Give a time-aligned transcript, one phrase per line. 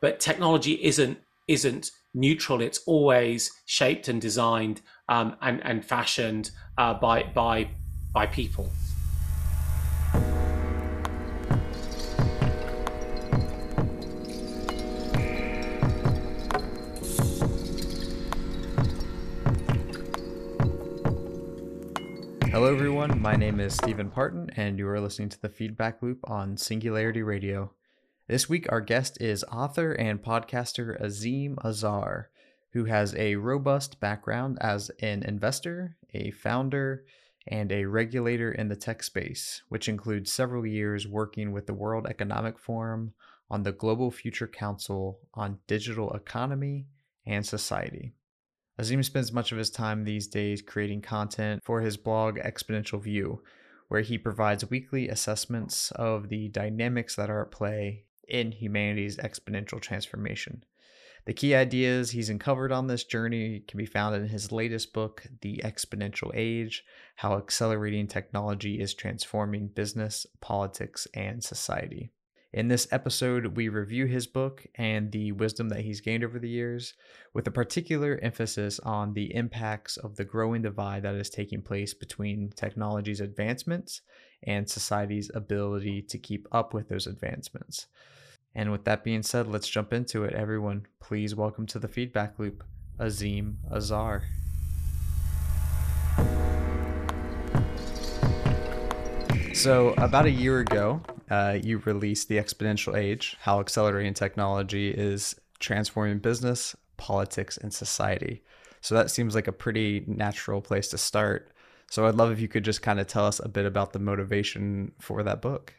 [0.00, 2.60] but technology isn't isn't neutral.
[2.60, 7.70] It's always shaped and designed um, and and fashioned uh, by by
[8.12, 8.70] by people.
[22.50, 23.22] Hello, everyone.
[23.22, 27.22] My name is Steven Parton, and you are listening to the Feedback Loop on Singularity
[27.22, 27.72] Radio.
[28.30, 32.26] This week, our guest is author and podcaster Azeem Azhar,
[32.72, 37.04] who has a robust background as an investor, a founder,
[37.48, 42.06] and a regulator in the tech space, which includes several years working with the World
[42.06, 43.14] Economic Forum
[43.50, 46.86] on the Global Future Council on digital economy
[47.26, 48.12] and society.
[48.80, 53.42] Azeem spends much of his time these days creating content for his blog Exponential View,
[53.88, 59.80] where he provides weekly assessments of the dynamics that are at play in humanity's exponential
[59.80, 60.64] transformation.
[61.26, 65.26] The key ideas he's uncovered on this journey can be found in his latest book,
[65.42, 66.82] The Exponential Age
[67.16, 72.10] How Accelerating Technology is Transforming Business, Politics, and Society.
[72.52, 76.48] In this episode, we review his book and the wisdom that he's gained over the
[76.48, 76.94] years,
[77.32, 81.94] with a particular emphasis on the impacts of the growing divide that is taking place
[81.94, 84.00] between technology's advancements
[84.42, 87.86] and society's ability to keep up with those advancements.
[88.54, 90.34] And with that being said, let's jump into it.
[90.34, 92.64] Everyone, please welcome to the feedback loop,
[92.98, 94.22] Azeem Azhar.
[99.54, 105.38] So, about a year ago, uh, you released The Exponential Age How Accelerating Technology is
[105.58, 108.42] Transforming Business, Politics, and Society.
[108.80, 111.52] So, that seems like a pretty natural place to start.
[111.90, 113.98] So, I'd love if you could just kind of tell us a bit about the
[113.98, 115.74] motivation for that book.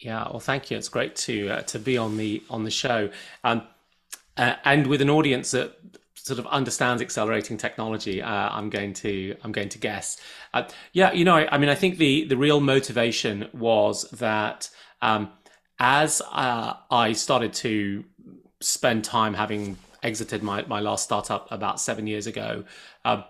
[0.00, 0.78] Yeah, well, thank you.
[0.78, 3.10] It's great to uh, to be on the on the show,
[3.44, 3.62] um,
[4.36, 5.78] uh, and with an audience that
[6.14, 8.22] sort of understands accelerating technology.
[8.22, 10.18] Uh, I'm going to I'm going to guess.
[10.54, 14.70] Uh, yeah, you know, I, I, mean, I think the the real motivation was that
[15.02, 15.30] um,
[15.78, 18.04] as uh, I started to
[18.60, 22.64] spend time having exited my my last startup about seven years ago,
[23.04, 23.24] um,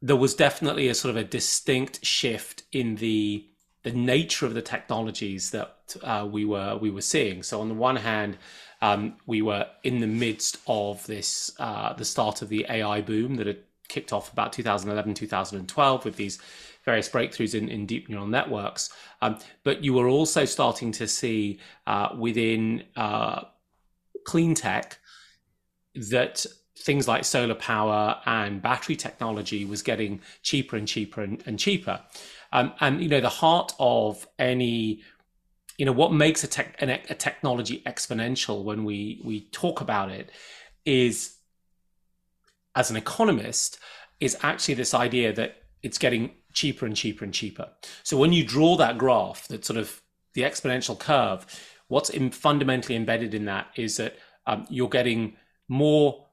[0.00, 3.46] there was definitely a sort of a distinct shift in the
[3.82, 7.42] the nature of the technologies that uh, we were we were seeing.
[7.42, 8.38] So on the one hand,
[8.82, 13.36] um, we were in the midst of this, uh, the start of the AI boom
[13.36, 13.58] that had
[13.88, 16.38] kicked off about 2011, 2012 with these
[16.84, 18.92] various breakthroughs in, in deep neural networks.
[19.22, 23.42] Um, but you were also starting to see uh, within uh,
[24.24, 24.98] clean tech
[25.94, 26.44] that
[26.78, 32.00] things like solar power and battery technology was getting cheaper and cheaper and, and cheaper.
[32.52, 35.02] Um, and, you know, the heart of any
[35.78, 40.30] you know what makes a, tech, a technology exponential when we we talk about it
[40.84, 41.36] is
[42.74, 43.78] as an economist
[44.20, 47.68] is actually this idea that it's getting cheaper and cheaper and cheaper.
[48.02, 50.00] So when you draw that graph that sort of
[50.34, 51.46] the exponential curve
[51.88, 54.16] what's in, fundamentally embedded in that is that
[54.46, 55.36] um, you're getting
[55.68, 56.25] more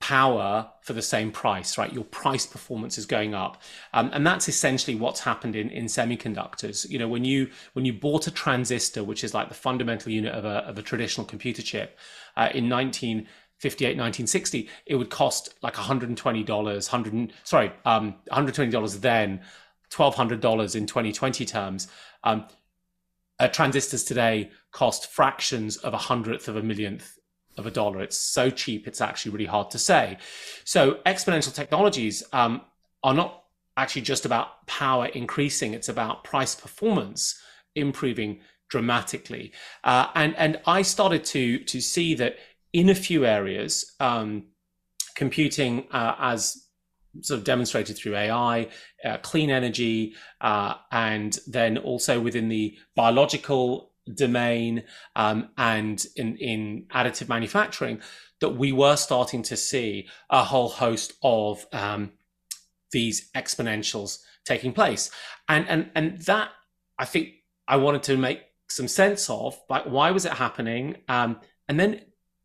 [0.00, 1.92] power for the same price, right?
[1.92, 3.62] Your price performance is going up,
[3.92, 6.88] um, and that's essentially what's happened in, in semiconductors.
[6.88, 10.34] You know, when you when you bought a transistor, which is like the fundamental unit
[10.34, 11.98] of a of a traditional computer chip,
[12.36, 18.98] uh, in 1958, 1960, it would cost like 120 dollars, 100 sorry, um, 120 dollars
[19.00, 19.40] then,
[19.94, 21.88] 1,200 dollars in 2020 terms.
[22.24, 22.46] Um,
[23.38, 27.18] uh, transistors today cost fractions of a hundredth of a millionth
[27.60, 28.02] of a dollar.
[28.02, 30.18] It's so cheap, it's actually really hard to say.
[30.64, 32.62] So exponential technologies um,
[33.04, 33.44] are not
[33.76, 37.40] actually just about power increasing; it's about price performance
[37.74, 39.52] improving dramatically.
[39.84, 42.36] Uh, and and I started to to see that
[42.72, 44.44] in a few areas, um,
[45.14, 46.66] computing uh, as
[47.22, 48.68] sort of demonstrated through AI,
[49.04, 54.84] uh, clean energy, uh, and then also within the biological domain
[55.16, 58.00] um, and in, in additive manufacturing
[58.40, 62.12] that we were starting to see a whole host of um,
[62.92, 65.10] these exponentials taking place.
[65.48, 66.50] And, and, and that
[66.98, 67.28] I think
[67.68, 70.96] I wanted to make some sense of, like, why was it happening?
[71.08, 72.00] Um, and then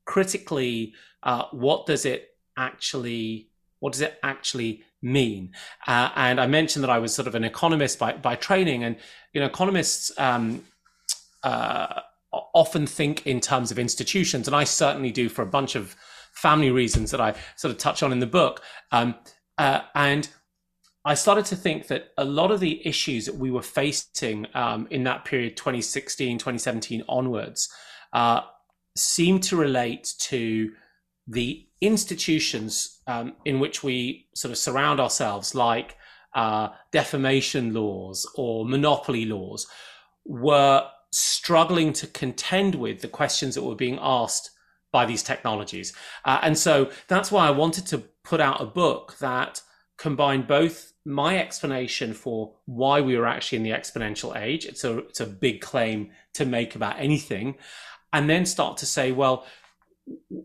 [0.05, 0.93] critically,
[1.23, 5.51] uh, what does it actually, what does it actually mean?
[5.87, 8.97] Uh, and I mentioned that I was sort of an economist by, by training and,
[9.33, 10.63] you know, economists, um,
[11.45, 12.01] uh,
[12.53, 15.95] often think in terms of institutions, and I certainly do for a bunch of
[16.33, 18.61] family reasons that I sort of touch on in the book.
[18.91, 19.15] Um,
[19.57, 20.27] uh, and
[21.05, 24.87] I started to think that a lot of the issues that we were facing um,
[24.89, 27.69] in that period, 2016, 2017 onwards,
[28.11, 28.41] uh,
[28.97, 30.71] seem to relate to
[31.27, 35.95] the institutions um, in which we sort of surround ourselves, like
[36.33, 39.67] uh, defamation laws or monopoly laws,
[40.25, 40.85] were
[41.17, 44.51] struggling to contend with the questions that were being asked
[44.91, 45.93] by these technologies.
[46.23, 49.61] Uh, and so that's why I wanted to put out a book that
[49.97, 54.65] combined both my explanation for why we were actually in the exponential age.
[54.65, 57.55] It's a, it's a big claim to make about anything.
[58.11, 59.45] And then start to say, well,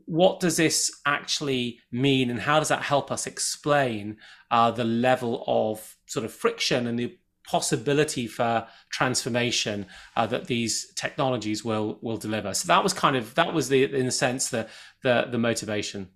[0.06, 4.16] what does this actually mean and how does that help us explain
[4.50, 7.16] uh, the level of sort of friction and the
[7.50, 9.86] possibility for transformation
[10.16, 13.82] uh, that these technologies will will deliver so that was kind of that was the
[13.84, 14.68] in a sense the
[15.02, 16.08] the, the motivation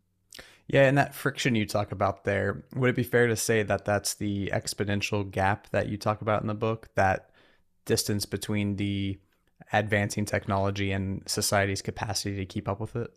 [0.66, 3.84] yeah, and that friction you talk about there, would it be fair to say that
[3.84, 6.88] that's the exponential gap that you talk about in the book?
[6.94, 7.30] That
[7.84, 9.18] distance between the
[9.72, 13.10] advancing technology and society's capacity to keep up with it?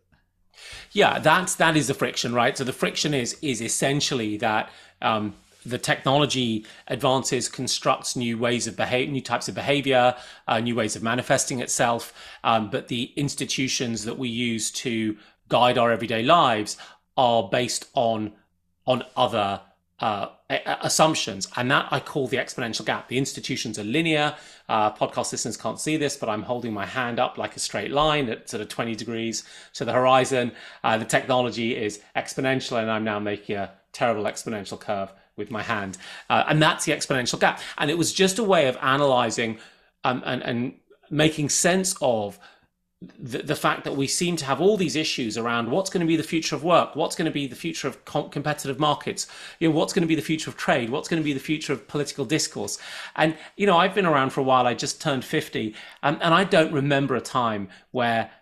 [0.92, 2.56] Yeah, that's that is the friction, right?
[2.56, 8.76] So the friction is is essentially that um, the technology advances, constructs new ways of
[8.76, 10.14] behave, new types of behavior,
[10.46, 12.12] uh, new ways of manifesting itself.
[12.44, 15.16] Um, but the institutions that we use to
[15.48, 16.76] guide our everyday lives
[17.16, 18.32] are based on
[18.86, 19.60] on other
[20.00, 20.28] uh,
[20.80, 23.08] assumptions, and that I call the exponential gap.
[23.08, 24.34] The institutions are linear.
[24.68, 27.90] Uh, podcast listeners can't see this, but I'm holding my hand up like a straight
[27.90, 29.44] line at sort of 20 degrees
[29.74, 30.52] to the horizon.
[30.84, 35.62] Uh, the technology is exponential, and I'm now making a terrible exponential curve with my
[35.62, 35.96] hand,
[36.28, 37.60] uh, and that's the exponential gap.
[37.78, 39.58] And it was just a way of analyzing
[40.04, 40.74] um, and, and
[41.10, 42.38] making sense of
[43.00, 46.06] the, the fact that we seem to have all these issues around what's going to
[46.06, 49.28] be the future of work, what's going to be the future of com- competitive markets,
[49.60, 51.38] you know, what's going to be the future of trade, what's going to be the
[51.38, 52.76] future of political discourse.
[53.14, 54.66] And, you know, I've been around for a while.
[54.66, 58.32] I just turned 50 and, and I don't remember a time where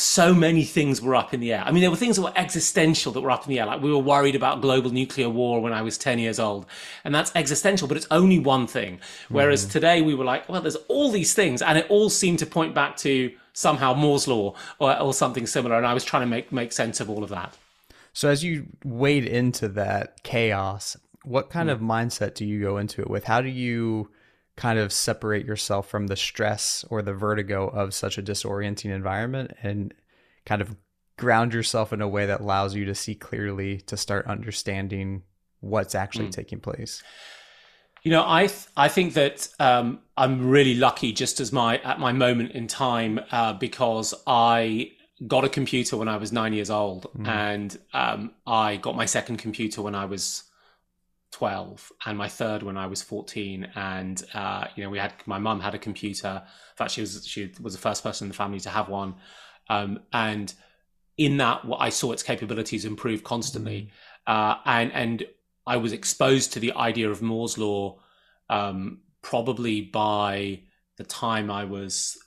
[0.00, 1.62] so many things were up in the air.
[1.64, 3.66] I mean, there were things that were existential that were up in the air.
[3.66, 6.66] Like we were worried about global nuclear war when I was 10 years old.
[7.04, 9.00] And that's existential, but it's only one thing.
[9.28, 9.70] Whereas mm.
[9.70, 11.60] today we were like, well, there's all these things.
[11.60, 15.76] And it all seemed to point back to somehow Moore's law or, or something similar.
[15.76, 17.56] And I was trying to make, make sense of all of that.
[18.12, 21.72] So as you wade into that chaos, what kind mm.
[21.72, 23.24] of mindset do you go into it with?
[23.24, 24.10] How do you
[24.60, 29.52] kind of separate yourself from the stress or the vertigo of such a disorienting environment
[29.62, 29.94] and
[30.44, 30.76] kind of
[31.16, 35.22] ground yourself in a way that allows you to see clearly to start understanding
[35.60, 36.32] what's actually mm.
[36.32, 37.02] taking place
[38.02, 41.98] you know i th- i think that um, i'm really lucky just as my at
[41.98, 44.90] my moment in time uh, because i
[45.26, 47.26] got a computer when i was nine years old mm.
[47.26, 50.49] and um, i got my second computer when i was
[51.32, 55.38] 12 and my third when I was 14 and uh, you know we had my
[55.38, 56.42] mum had a computer.
[56.44, 59.14] In fact she was she was the first person in the family to have one.
[59.68, 60.52] Um, and
[61.16, 63.90] in that I saw its capabilities improve constantly.
[64.28, 64.32] Mm.
[64.32, 65.24] uh, and and
[65.66, 68.00] I was exposed to the idea of Moore's law
[68.48, 70.62] um, probably by
[70.96, 72.18] the time I was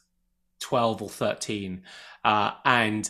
[0.61, 1.83] 12 or 13
[2.23, 3.09] uh, and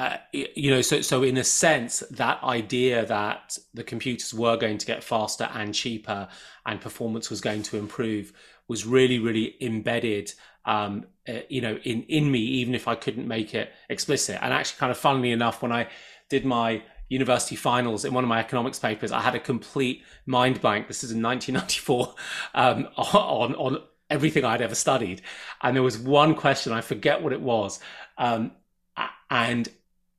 [0.00, 4.78] uh, you know, so so in a sense, that idea that the computers were going
[4.78, 6.26] to get faster and cheaper,
[6.64, 8.32] and performance was going to improve,
[8.66, 10.32] was really, really embedded,
[10.64, 14.38] um, uh, you know, in in me, even if I couldn't make it explicit.
[14.40, 15.88] And actually, kind of funnily enough, when I
[16.30, 20.62] did my university finals in one of my economics papers, I had a complete mind
[20.62, 20.88] blank.
[20.88, 22.14] This is in 1994
[22.54, 25.20] um, on on everything I'd ever studied,
[25.60, 27.80] and there was one question I forget what it was,
[28.16, 28.52] um,
[29.28, 29.68] and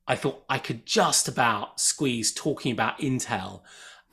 [0.06, 3.62] I thought I could just about squeeze talking about Intel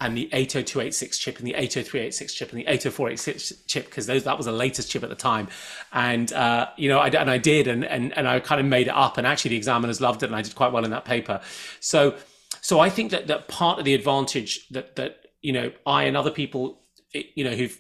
[0.02, 4.38] and the 80286 chip and the 80386 chip and the 80486 chip because those that
[4.38, 5.50] was the latest chip at the time.
[5.92, 8.88] And uh, you know I, and I did and, and and I kind of made
[8.88, 11.06] it up and actually the examiners loved it and I did quite well in that
[11.06, 11.42] paper.
[11.80, 12.16] So
[12.62, 16.16] so I think that that part of the advantage that that you know I and
[16.16, 16.82] other people
[17.14, 17.80] you know who've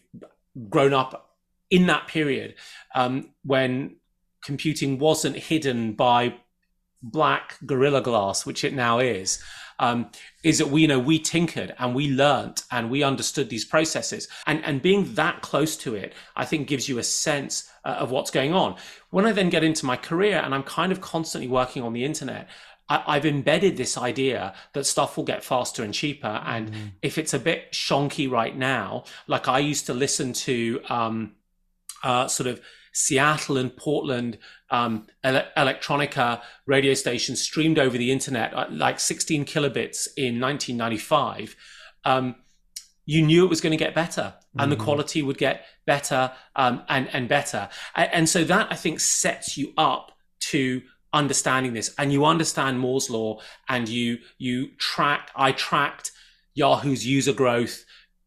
[0.70, 1.36] grown up
[1.70, 2.56] in that period
[2.96, 3.96] um, when
[4.44, 6.36] computing wasn't hidden by
[7.01, 9.41] black gorilla glass, which it now is,
[9.79, 10.10] um,
[10.44, 14.27] is that we you know we tinkered and we learnt and we understood these processes
[14.46, 18.12] and and being that close to it, I think gives you a sense uh, of
[18.12, 18.75] what's going on.
[19.10, 22.06] When I then get into my career and I'm kind of constantly working on the
[22.06, 22.48] internet.
[22.91, 26.41] I, have embedded this idea that stuff will get faster and cheaper.
[26.44, 26.91] And mm.
[27.03, 31.34] if it's a bit shonky right now, like I used to listen to um,
[32.03, 32.62] uh, sort of
[32.93, 34.38] Seattle and Portland
[34.69, 41.55] um, ele- electronica radio stations streamed over the internet at like 16 kilobits in 1995,
[42.05, 42.36] um,
[43.05, 44.77] you knew it was going to get better and mm-hmm.
[44.77, 47.69] the quality would get better um, and, and better.
[47.96, 50.12] And, and so that I think sets you up
[50.51, 50.81] to
[51.12, 56.12] understanding this and you understand Moore's law and you you track I tracked
[56.53, 57.84] Yahoo's user growth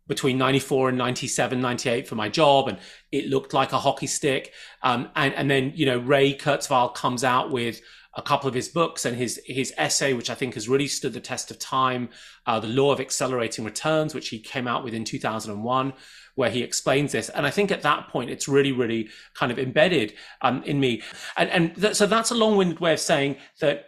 [0.08, 2.78] between 94 and 97 98 for my job and
[3.12, 7.24] it looked like a hockey stick um, and and then you know Ray Kurzweil comes
[7.24, 7.80] out with
[8.14, 11.12] a couple of his books and his his essay, which I think has really stood
[11.12, 12.10] the test of time,
[12.46, 15.92] uh, the law of accelerating returns, which he came out with in 2001,
[16.34, 17.30] where he explains this.
[17.30, 21.02] And I think at that point, it's really, really kind of embedded um, in me.
[21.36, 23.86] And and th- so that's a long-winded way of saying that.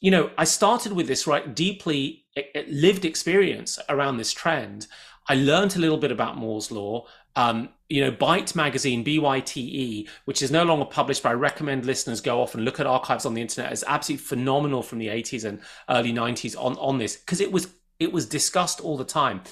[0.00, 2.26] You know, I started with this right deeply
[2.68, 4.86] lived experience around this trend.
[5.28, 7.06] I learned a little bit about Moore's law.
[7.36, 12.20] Um, you know, Byte magazine, B-Y-T-E, which is no longer published, but I recommend listeners
[12.20, 13.72] go off and look at archives on the internet.
[13.72, 17.68] It's absolutely phenomenal from the 80s and early 90s on, on this because it was
[18.00, 19.42] it was discussed all the time.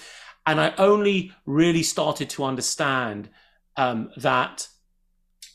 [0.47, 3.29] And I only really started to understand
[3.77, 4.69] um, that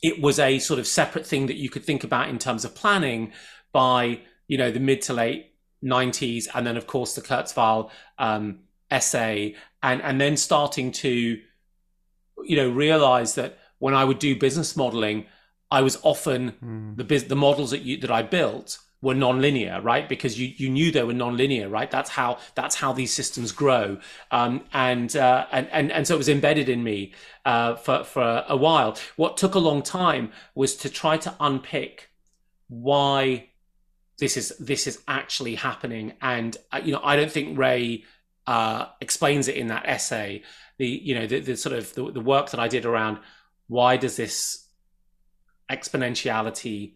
[0.02, 2.74] it was a sort of separate thing that you could think about in terms of
[2.74, 3.32] planning
[3.72, 5.52] by, you know, the mid to late
[5.84, 6.46] 90s.
[6.54, 8.60] And then, of course, the Kurzweil um,
[8.90, 11.38] essay and, and then starting to
[12.44, 15.26] you know, realized that when I would do business modeling,
[15.70, 16.96] I was often mm.
[16.96, 20.08] the the models that you that I built were nonlinear, right?
[20.08, 21.90] Because you you knew they were nonlinear, right?
[21.90, 23.98] That's how that's how these systems grow,
[24.30, 27.12] um, and, uh, and and and so it was embedded in me
[27.44, 28.96] uh, for for a while.
[29.16, 32.08] What took a long time was to try to unpick
[32.68, 33.50] why
[34.18, 38.04] this is this is actually happening, and uh, you know I don't think Ray
[38.48, 40.42] uh, explains it in that essay.
[40.78, 43.18] The you know the, the sort of the, the work that I did around
[43.66, 44.66] why does this
[45.70, 46.94] exponentiality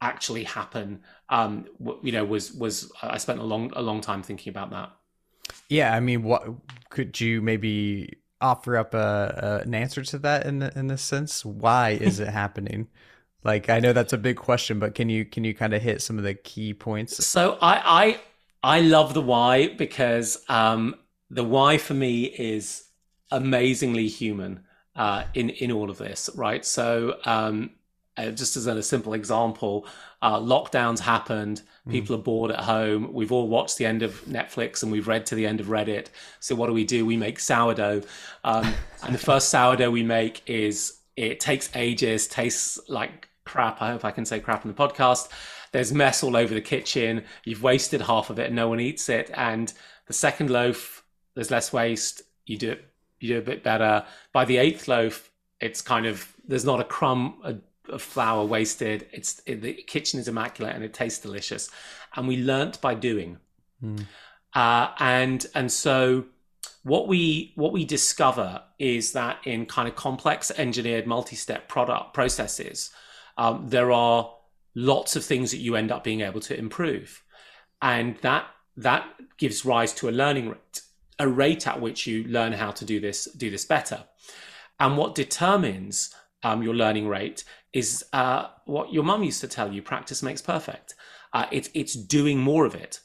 [0.00, 1.64] actually happen um
[2.02, 4.92] you know was was i spent a long a long time thinking about that.
[5.68, 6.46] Yeah i mean what
[6.90, 11.02] could you maybe offer up a, a, an answer to that in the, in this
[11.02, 11.44] sense?
[11.44, 12.86] Why is it happening?
[13.42, 16.02] Like i know that's a big question but can you can you kind of hit
[16.02, 17.26] some of the key points?
[17.26, 18.20] So I i
[18.64, 20.94] i love the why because um
[21.30, 22.84] the why for me is
[23.30, 24.60] amazingly human
[24.96, 26.64] uh, in in all of this, right?
[26.64, 27.70] So, um,
[28.16, 29.86] uh, just as a simple example,
[30.22, 31.62] uh, lockdowns happened.
[31.86, 31.92] Mm.
[31.92, 32.20] People mm.
[32.20, 33.12] are bored at home.
[33.12, 36.08] We've all watched the end of Netflix and we've read to the end of Reddit.
[36.38, 37.04] So, what do we do?
[37.04, 38.02] We make sourdough,
[38.44, 43.82] um, and the first sourdough we make is it takes ages, tastes like crap.
[43.82, 45.28] I hope I can say crap in the podcast.
[45.74, 47.24] There's mess all over the kitchen.
[47.44, 49.30] You've wasted half of it and no one eats it.
[49.34, 49.72] And
[50.06, 51.04] the second loaf,
[51.34, 52.22] there's less waste.
[52.46, 52.84] You do it
[53.24, 54.04] you do a bit better.
[54.32, 59.08] By the eighth loaf, it's kind of there's not a crumb of flour wasted.
[59.12, 61.70] It's it, the kitchen is immaculate and it tastes delicious.
[62.14, 63.38] And we learnt by doing.
[63.82, 64.06] Mm.
[64.52, 66.26] Uh, and and so
[66.82, 72.90] what we what we discover is that in kind of complex engineered multi-step product processes,
[73.38, 74.30] um, there are
[74.74, 77.22] lots of things that you end up being able to improve,
[77.80, 80.80] and that that gives rise to a learning rate
[81.20, 84.04] a rate at which you learn how to do this do this better.
[84.80, 89.72] And what determines um, your learning rate is uh, what your mum used to tell
[89.72, 90.94] you practice makes perfect.
[91.32, 93.00] Uh, it, it's doing more of it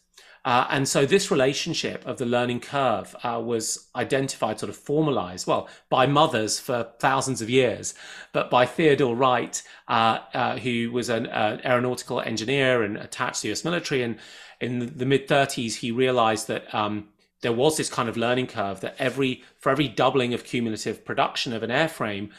[0.45, 5.45] uh, and so this relationship of the learning curve uh, was identified, sort of formalized,
[5.45, 7.93] well, by mothers for thousands of years,
[8.31, 13.47] but by Theodore Wright, uh, uh who was an, an, aeronautical engineer and attached to
[13.47, 14.01] the US military.
[14.01, 14.17] And
[14.61, 17.09] in the mid 30s, he realized that um,
[17.41, 21.53] there was this kind of learning curve that every for every doubling of cumulative production
[21.53, 22.29] of an airframe,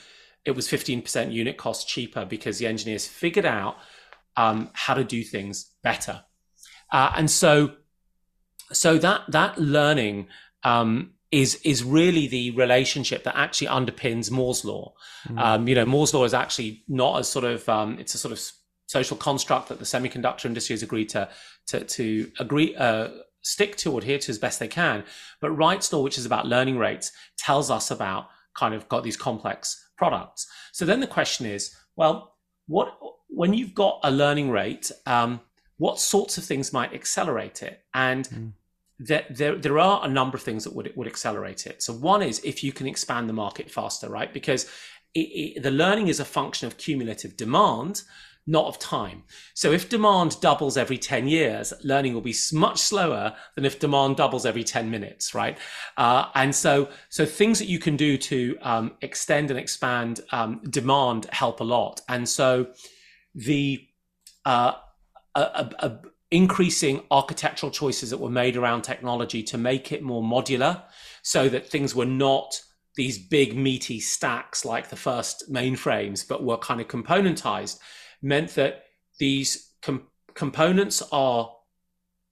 [0.44, 3.76] it was 15% unit cost cheaper because the engineers figured out
[4.36, 6.24] um, how to do things better.
[6.90, 7.74] Uh, and so,
[8.72, 10.28] so that that learning
[10.64, 14.94] um, is is really the relationship that actually underpins Moore's law.
[15.28, 15.38] Mm.
[15.38, 18.32] Um, you know, Moore's law is actually not a sort of um, it's a sort
[18.32, 18.40] of
[18.86, 21.28] social construct that the semiconductor industry has agreed to
[21.68, 23.08] to, to agree uh,
[23.42, 25.04] stick to or adhere to as best they can.
[25.40, 29.16] But Wright's law, which is about learning rates, tells us about kind of got these
[29.16, 30.46] complex products.
[30.72, 32.36] So then the question is, well,
[32.66, 32.98] what
[33.28, 35.40] when you've got a learning rate, um,
[35.76, 37.84] what sorts of things might accelerate it?
[37.94, 38.52] And mm.
[39.00, 41.82] There, there, there are a number of things that would would accelerate it.
[41.82, 44.32] So one is if you can expand the market faster, right?
[44.32, 44.64] Because
[45.14, 48.02] it, it, the learning is a function of cumulative demand
[48.46, 49.22] not of time.
[49.54, 54.16] So if demand doubles every 10 years, learning will be much slower than if demand
[54.16, 55.56] doubles every 10 minutes, right?
[55.96, 60.62] Uh, and so, so things that you can do to um, extend and expand um,
[60.68, 62.00] demand help a lot.
[62.08, 62.68] And so
[63.34, 63.86] the
[64.44, 64.72] uh,
[65.34, 65.98] a, a, a
[66.30, 70.82] increasing architectural choices that were made around technology to make it more modular
[71.22, 72.60] so that things were not
[72.94, 77.78] these big meaty stacks like the first mainframes, but were kind of componentized
[78.22, 78.84] meant that
[79.18, 81.50] these com- components are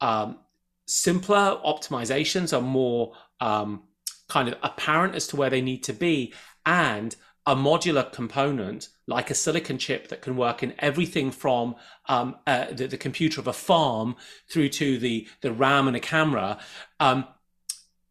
[0.01, 0.39] um,
[0.87, 3.83] simpler, optimizations are more um,
[4.29, 6.33] kind of apparent as to where they need to be,
[6.67, 11.75] and a modular component like a silicon chip that can work in everything from
[12.09, 14.15] um, uh, the, the, computer of a farm
[14.51, 16.59] through to the, the RAM and a camera
[17.01, 17.27] um,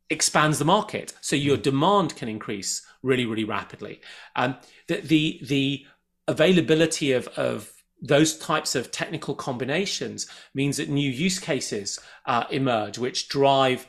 [0.09, 1.13] expands the market.
[1.21, 4.01] So your demand can increase really, really rapidly.
[4.35, 5.85] Um, the, the, the
[6.27, 10.25] availability of, of those types of technical combinations
[10.55, 13.85] means that new use cases uh, emerge, which drive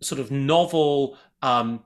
[0.00, 1.82] sort of novel um,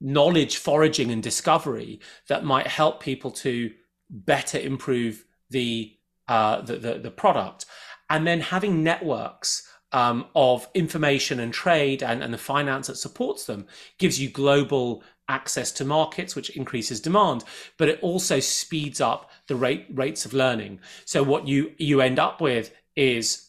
[0.00, 3.70] knowledge foraging and discovery that might help people to
[4.12, 5.92] better improve the,
[6.28, 7.66] uh, the, the, the product.
[8.08, 13.46] And then having networks um, of information and trade and, and the finance that supports
[13.46, 13.66] them
[13.98, 17.44] gives you global access to markets, which increases demand,
[17.78, 20.80] but it also speeds up the rate rates of learning.
[21.04, 23.48] So what you you end up with is,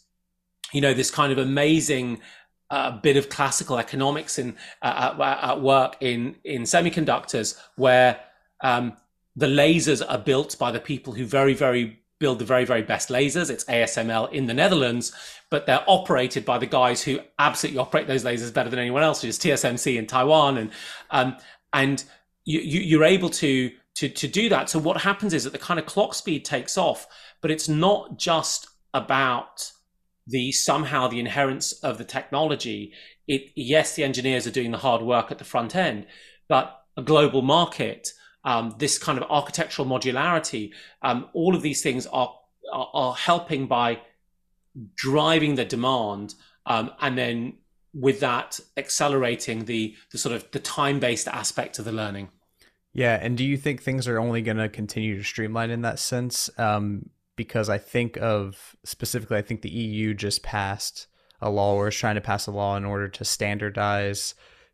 [0.72, 2.22] you know, this kind of amazing
[2.70, 8.20] uh, bit of classical economics in uh, at, at, work in in semiconductors where
[8.62, 8.98] um,
[9.36, 13.10] the lasers are built by the people who very very build the very very best
[13.10, 13.50] lasers.
[13.50, 15.12] It's ASML in the Netherlands,
[15.50, 19.22] but they're operated by the guys who absolutely operate those lasers better than anyone else,
[19.22, 20.72] which is TSMC in Taiwan, and
[21.12, 21.38] um,
[21.74, 22.04] and
[22.46, 24.70] you, you you're able to to to do that.
[24.70, 27.08] So what happens is that the kind of clock speed takes off,
[27.42, 29.72] but it's not just about
[30.28, 32.94] the somehow the inherence of the technology.
[33.28, 36.06] It yes, the engineers are doing the hard work at the front end,
[36.48, 38.14] but a global market,
[38.44, 40.72] um, this kind of architectural modularity,
[41.02, 42.34] um, all of these things are,
[42.72, 44.00] are, are helping by
[44.96, 46.36] driving the demand
[46.66, 47.54] um, and then
[47.94, 52.30] with that accelerating the the sort of the time based aspect of the learning.
[52.92, 56.00] Yeah and do you think things are only going to continue to streamline in that
[56.00, 56.50] sense?
[56.58, 61.08] Um, because i think of specifically i think the eu just passed
[61.42, 64.34] a law or is trying to pass a law in order to standardize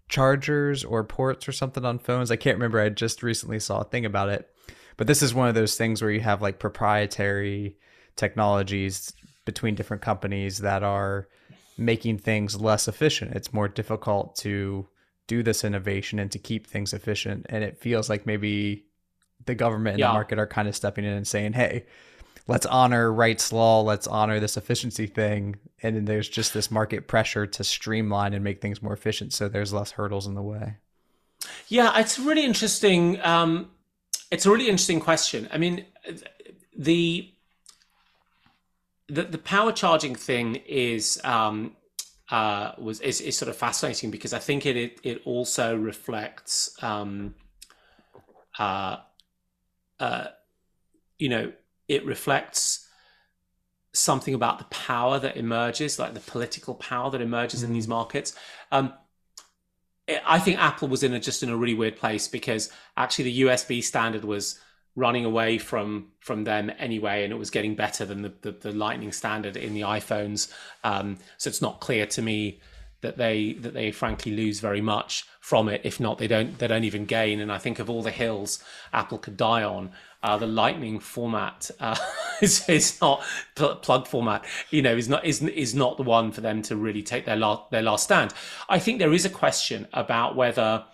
[0.09, 3.85] chargers or ports or something on phones i can't remember i just recently saw a
[3.85, 4.51] thing about it
[4.97, 7.77] but this is one of those things where you have like proprietary
[8.17, 9.13] technologies
[9.45, 11.29] between different companies that are
[11.77, 13.33] making things less efficient.
[13.33, 14.87] It's more difficult to
[15.27, 17.45] do this innovation and to keep things efficient.
[17.49, 18.85] And it feels like maybe
[19.45, 20.07] the government and yeah.
[20.07, 21.85] the market are kind of stepping in and saying, hey,
[22.49, 25.57] let's honor Wright's law, let's honor this efficiency thing.
[25.83, 29.33] And then there's just this market pressure to streamline and make things more efficient.
[29.33, 30.77] So there's less hurdles in the way.
[31.67, 33.21] Yeah, it's really interesting.
[33.21, 33.69] Um,
[34.31, 35.47] it's a really interesting question.
[35.53, 35.85] I mean,
[36.75, 37.31] the
[39.07, 41.75] the, the power charging thing is um,
[42.31, 46.75] uh, was is, is sort of fascinating because I think it it, it also reflects
[46.81, 47.35] um,
[48.57, 48.97] uh,
[49.99, 50.27] uh,
[51.19, 51.53] you know
[51.89, 52.87] it reflects
[53.91, 57.69] something about the power that emerges, like the political power that emerges mm-hmm.
[57.69, 57.89] in these mm.
[57.89, 58.35] markets.
[58.71, 58.93] Um,
[60.25, 63.41] I think Apple was in a, just in a really weird place because actually the
[63.41, 64.59] USB standard was
[64.95, 68.71] running away from from them anyway, and it was getting better than the the, the
[68.71, 70.51] Lightning standard in the iPhones.
[70.83, 72.59] Um, so it's not clear to me
[73.01, 75.81] that they that they frankly lose very much from it.
[75.83, 77.39] If not, they don't they don't even gain.
[77.39, 79.91] And I think of all the hills Apple could die on,
[80.21, 81.95] uh, the Lightning format uh,
[82.41, 83.23] is, is not
[83.55, 84.45] plug format.
[84.69, 87.37] You know, is not is is not the one for them to really take their
[87.37, 88.33] last their last stand.
[88.67, 90.85] I think there is a question about whether.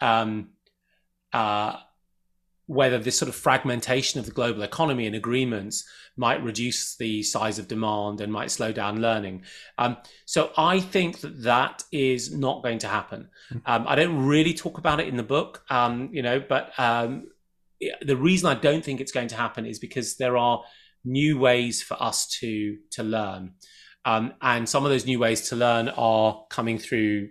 [0.00, 0.50] Um,
[1.32, 1.78] uh,
[2.66, 5.84] whether this sort of fragmentation of the global economy and agreements
[6.16, 9.42] might reduce the size of demand and might slow down learning.
[9.78, 13.28] Um, so I think that that is not going to happen.
[13.50, 13.58] Hmm.
[13.66, 17.28] Um, I don't really talk about it in the book, um, you know, but um,
[18.02, 20.62] the reason I don't think it's going to happen is because there are
[21.04, 23.54] new ways for us to to learn,
[24.04, 27.30] um, and some of those new ways to learn are coming through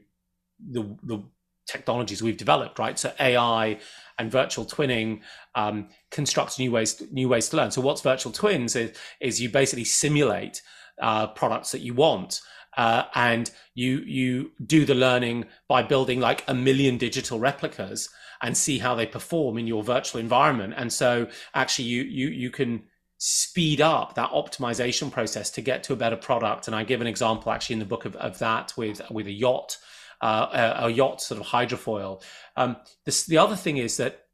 [0.59, 1.23] the the
[1.67, 2.97] technologies we've developed, right?
[2.97, 3.79] So AI
[4.17, 5.21] and virtual twinning
[5.55, 7.71] um, constructs new ways new ways to learn.
[7.71, 10.61] So what's virtual twins is, is you basically simulate
[11.01, 12.41] uh, products that you want.
[12.77, 18.09] Uh, and you you do the learning by building like a million digital replicas
[18.41, 20.73] and see how they perform in your virtual environment.
[20.77, 22.83] And so actually you you you can
[23.17, 26.67] speed up that optimization process to get to a better product.
[26.67, 29.31] And I give an example actually in the book of, of that with with a
[29.31, 29.77] yacht
[30.21, 32.21] uh, a, a, yacht sort of hydrofoil.
[32.55, 34.25] Um, this, the other thing is that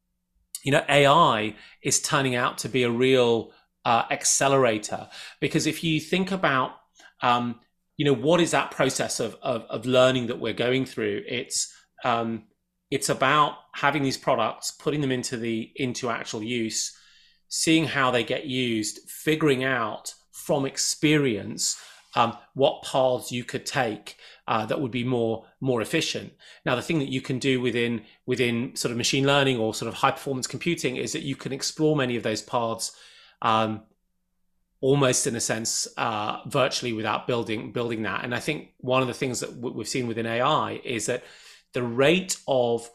[0.63, 3.51] you know AI is turning out to be a real
[3.83, 5.09] uh, accelerator
[5.39, 6.73] because if you think about
[7.21, 7.59] um,
[7.97, 11.73] you know what is that process of, of, of learning that we're going through it's
[12.03, 12.43] um,
[12.91, 16.95] it's about having these products putting them into the into actual use
[17.47, 21.81] seeing how they get used figuring out from experience
[22.15, 26.33] um, what paths you could take uh, that would be more more efficient.
[26.65, 29.87] Now, the thing that you can do within within sort of machine learning or sort
[29.87, 32.91] of high performance computing is that you can explore many of those paths
[33.41, 33.83] um,
[34.81, 38.25] almost in a sense uh, virtually without building building that.
[38.25, 41.23] And I think one of the things that we've seen within AI is that
[41.73, 42.89] the rate of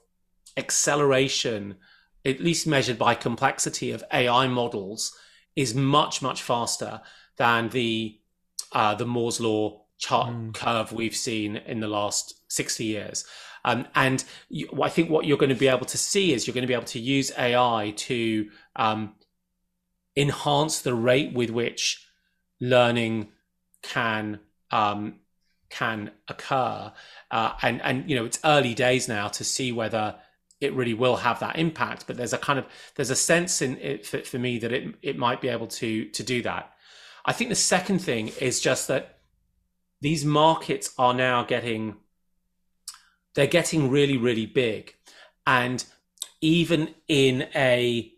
[0.57, 1.77] acceleration,
[2.25, 5.17] at least measured by complexity of AI models,
[5.55, 7.01] is much much faster
[7.37, 8.19] than the
[8.73, 10.55] uh, the Moore's law chart mm.
[10.55, 13.25] curve we've seen in the last 60 years.
[13.65, 16.55] Um, and you, I think what you're going to be able to see is you're
[16.55, 19.15] going to be able to use AI to um,
[20.17, 22.07] enhance the rate with which
[22.61, 23.29] learning
[23.83, 25.21] can um,
[25.71, 26.93] can occur.
[27.31, 30.17] Uh, and and you know it's early days now to see whether
[30.61, 32.07] it really will have that impact.
[32.07, 34.95] But there's a kind of there's a sense in it for, for me that it
[35.03, 36.73] it might be able to to do that.
[37.25, 39.19] I think the second thing is just that
[40.01, 41.97] these markets are now getting
[43.35, 44.95] they're getting really really big
[45.47, 45.85] and
[46.41, 48.13] even in a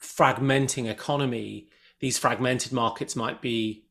[0.00, 1.68] fragmenting economy
[2.00, 3.81] these fragmented markets might be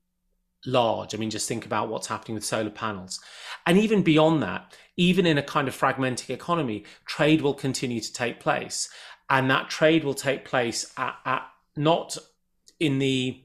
[0.65, 1.13] large.
[1.15, 3.19] I mean just think about what's happening with solar panels.
[3.65, 8.13] And even beyond that even in a kind of fragmenting economy trade will continue to
[8.13, 8.89] take place.
[9.29, 12.17] And that trade will take place at, at not
[12.79, 13.41] in the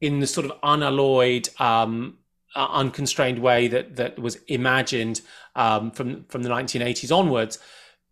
[0.00, 2.18] in the sort of unalloyed, um,
[2.54, 5.20] uh, unconstrained way that that was imagined
[5.56, 7.58] um, from from the 1980s onwards,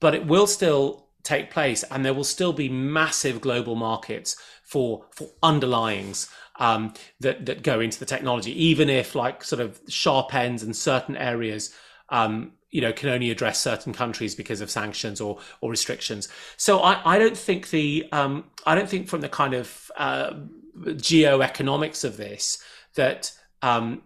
[0.01, 5.07] but it will still take place, and there will still be massive global markets for
[5.13, 10.35] for underlyings um, that that go into the technology, even if like sort of sharp
[10.35, 11.75] ends in certain areas.
[12.09, 16.29] Um, you know, can only address certain countries because of sanctions or or restrictions.
[16.57, 20.35] So I, I don't think the um, I don't think from the kind of uh,
[20.77, 22.59] geoeconomics of this
[22.95, 24.03] that um,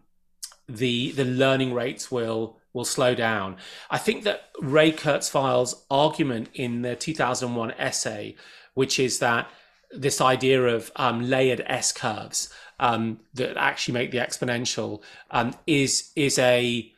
[0.69, 3.57] the the learning rates will will slow down.
[3.91, 8.37] I think that Ray Kurzweil's argument in the 2001 essay,
[8.75, 9.51] which is that
[9.91, 16.11] this idea of um, layered S curves um, that actually make the exponential um, is
[16.17, 16.93] is a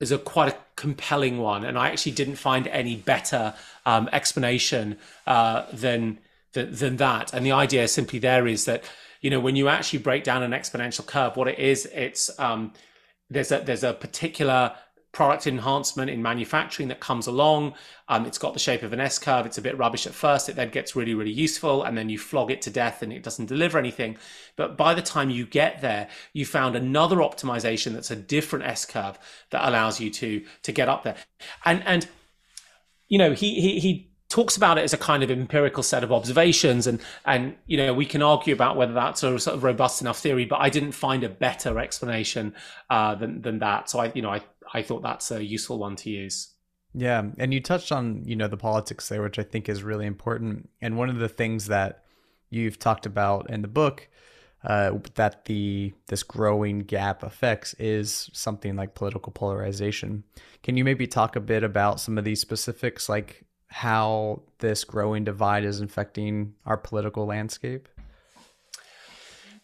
[0.00, 3.54] is a quite a compelling one, and I actually didn't find any better
[3.86, 6.18] um, explanation uh, than
[6.52, 7.32] than, than that.
[7.32, 8.84] And the idea simply there is that
[9.20, 12.72] you know when you actually break down an exponential curve, what it is, it's um,
[13.28, 14.74] there's a there's a particular
[15.12, 17.74] product enhancement in manufacturing that comes along.
[18.08, 19.44] Um, it's got the shape of an S curve.
[19.44, 20.48] It's a bit rubbish at first.
[20.48, 21.82] It then gets really, really useful.
[21.82, 24.16] And then you flog it to death and it doesn't deliver anything.
[24.56, 28.84] But by the time you get there, you found another optimization that's a different S
[28.84, 29.18] curve
[29.50, 31.16] that allows you to, to get up there.
[31.64, 32.08] And, and,
[33.08, 36.12] you know, he, he, he talks about it as a kind of empirical set of
[36.12, 40.00] observations and and you know we can argue about whether that's a sort of robust
[40.00, 42.54] enough theory but i didn't find a better explanation
[42.90, 44.40] uh, than than that so i you know i
[44.72, 46.54] i thought that's a useful one to use
[46.94, 50.06] yeah and you touched on you know the politics there which i think is really
[50.06, 52.04] important and one of the things that
[52.50, 54.08] you've talked about in the book
[54.64, 60.22] uh, that the this growing gap affects is something like political polarization.
[60.62, 65.24] Can you maybe talk a bit about some of these specifics, like how this growing
[65.24, 67.88] divide is infecting our political landscape?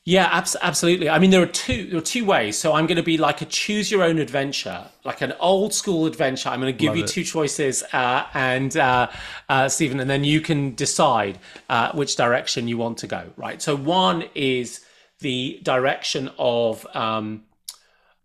[0.08, 1.10] Yeah, abs- absolutely.
[1.10, 2.56] I mean, there are two there are two ways.
[2.56, 6.06] So I'm going to be like a choose your own adventure, like an old school
[6.06, 6.48] adventure.
[6.48, 7.08] I'm going to give Love you it.
[7.08, 9.08] two choices, uh, and uh,
[9.48, 13.32] uh, Steven, and then you can decide uh, which direction you want to go.
[13.36, 13.60] Right.
[13.60, 14.86] So one is
[15.18, 17.42] the direction of um,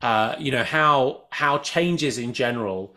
[0.04, 2.96] uh, you know how how changes in general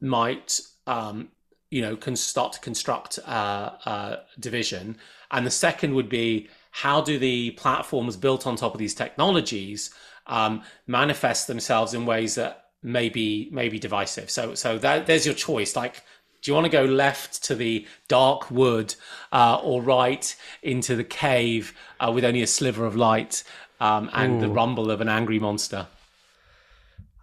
[0.00, 1.30] might um,
[1.68, 4.96] you know can start to construct uh, uh, division
[5.32, 9.90] and the second would be how do the platforms built on top of these technologies
[10.26, 15.26] um, manifest themselves in ways that may be, may be divisive so so that, there's
[15.26, 16.02] your choice like
[16.42, 18.94] do you want to go left to the dark wood
[19.32, 23.44] uh, or right into the cave uh, with only a sliver of light
[23.80, 24.40] um, and Ooh.
[24.40, 25.86] the rumble of an angry monster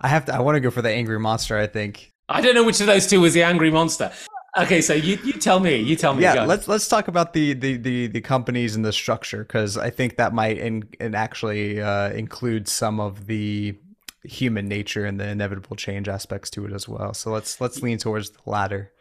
[0.01, 2.55] i have to i want to go for the angry monster i think I don't
[2.55, 4.11] know which of those two was the angry monster.
[4.57, 5.77] Okay, so you, you tell me.
[5.77, 6.23] You tell me.
[6.23, 9.89] Yeah, let's let's talk about the the the, the companies and the structure because I
[9.89, 13.77] think that might in, in actually uh, include some of the
[14.23, 17.13] human nature and the inevitable change aspects to it as well.
[17.13, 18.91] So let's let's lean towards the latter.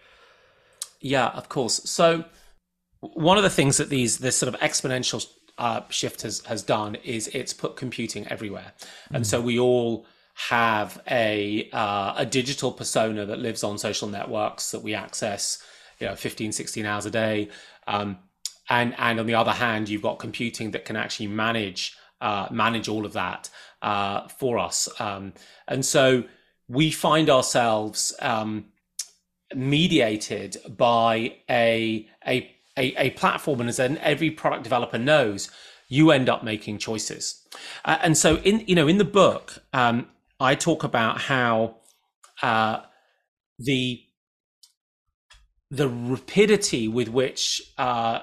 [1.01, 1.89] Yeah, of course.
[1.89, 2.25] So
[3.01, 5.27] one of the things that these this sort of exponential
[5.59, 8.73] uh, shift has has done is it's put computing everywhere,
[9.11, 9.27] and mm.
[9.27, 10.07] so we all
[10.49, 15.63] have a uh, a digital persona that lives on social networks that we access
[15.99, 17.49] you know 15 16 hours a day
[17.87, 18.19] um,
[18.69, 22.89] and and on the other hand you've got computing that can actually manage uh, manage
[22.89, 23.51] all of that
[23.83, 24.89] uh, for us.
[24.99, 25.33] Um,
[25.69, 26.25] and so
[26.69, 28.67] we find ourselves um,
[29.55, 33.61] mediated by a, a, a, a, platform.
[33.61, 35.51] And as every product developer knows,
[35.89, 37.47] you end up making choices.
[37.85, 41.77] Uh, and so in, you know, in the book, um, I talk about how
[42.43, 42.81] uh,
[43.59, 44.03] the
[45.71, 48.21] the rapidity with which uh,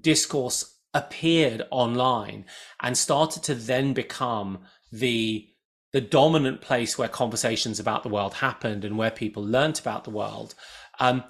[0.00, 2.44] discourse appeared online
[2.80, 4.58] and started to then become
[4.92, 5.46] the
[5.92, 10.10] the dominant place where conversations about the world happened and where people learnt about the
[10.10, 10.54] world
[11.00, 11.24] um,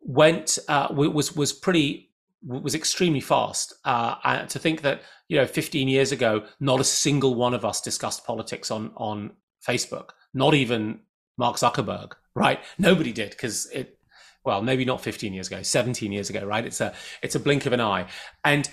[0.00, 2.10] went uh, was was pretty
[2.46, 3.72] was extremely fast.
[3.84, 7.80] Uh, to think that you know 15 years ago, not a single one of us
[7.80, 9.32] discussed politics on on
[9.66, 11.00] Facebook, not even
[11.36, 12.60] Mark Zuckerberg, right?
[12.78, 13.98] Nobody did because it
[14.44, 16.64] well maybe not 15 years ago 17 years ago right?
[16.64, 18.06] It's a it's a blink of an eye.
[18.44, 18.68] And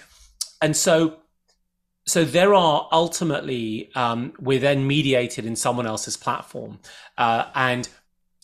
[0.61, 1.17] and so
[2.05, 6.79] so there are ultimately um, we're then mediated in someone else's platform
[7.17, 7.87] uh, and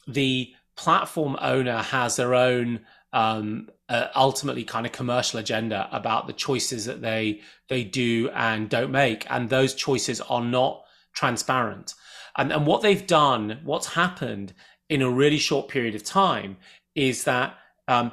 [0.07, 2.81] the platform owner has their own
[3.13, 8.69] um, uh, ultimately kind of commercial agenda about the choices that they they do and
[8.69, 9.25] don't make.
[9.29, 10.83] And those choices are not
[11.17, 11.95] transparent.
[12.37, 14.53] And, and what they've done what's happened
[14.87, 16.57] in a really short period of time
[16.95, 17.55] is that
[17.87, 18.11] um,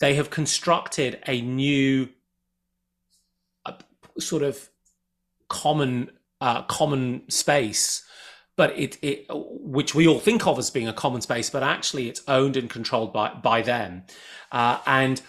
[0.00, 2.08] they have constructed a new
[3.64, 3.72] uh,
[4.18, 4.68] sort of
[5.48, 6.10] common
[6.40, 8.04] uh, common space.
[8.56, 12.08] But it, it which we all think of as being a common space but actually
[12.08, 14.04] it's owned and controlled by by them.
[14.52, 15.22] Uh, and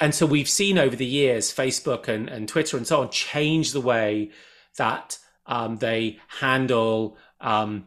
[0.00, 3.72] and so we've seen over the years facebook and, and twitter and so on change
[3.72, 4.30] the way
[4.76, 7.86] that um, they handle um,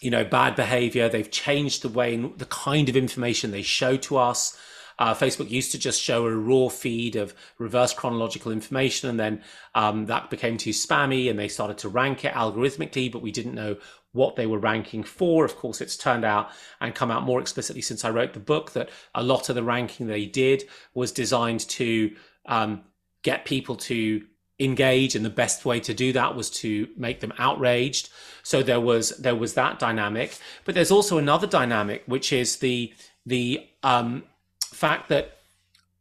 [0.00, 3.96] you know bad behavior they've changed the way and the kind of information they show
[3.96, 4.58] to us
[4.98, 9.42] uh, Facebook used to just show a raw feed of reverse chronological information, and then
[9.74, 13.54] um, that became too spammy, and they started to rank it algorithmically, but we didn't
[13.54, 13.76] know
[14.12, 15.44] what they were ranking for.
[15.44, 18.72] Of course, it's turned out and come out more explicitly since I wrote the book
[18.72, 22.14] that a lot of the ranking they did was designed to
[22.46, 22.84] um,
[23.22, 24.24] get people to
[24.60, 28.08] engage and the best way to do that was to make them outraged.
[28.42, 30.38] So there was there was that dynamic.
[30.64, 32.92] But there's also another dynamic which is the
[33.26, 34.24] the um,
[34.72, 35.38] fact that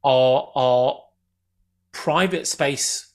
[0.03, 1.01] our our
[1.91, 3.11] private space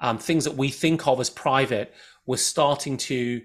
[0.00, 1.94] um, things that we think of as private
[2.26, 3.42] was starting to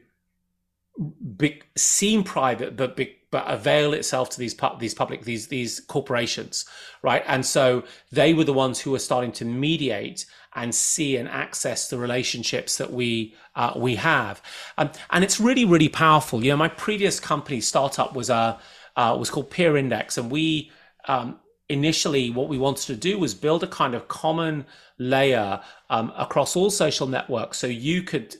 [1.38, 6.66] be, seem private but be, but avail itself to these these public these these corporations
[7.04, 7.24] right?
[7.28, 11.89] And so they were the ones who were starting to mediate and see and access
[11.89, 14.42] the relationships that we uh, we have,
[14.78, 16.44] um, and it's really really powerful.
[16.44, 18.60] You know, my previous company startup was a
[18.96, 20.72] uh, was called PeerIndex, and we
[21.08, 21.39] um,
[21.70, 24.66] initially what we wanted to do was build a kind of common
[24.98, 28.36] layer um, across all social networks, so you could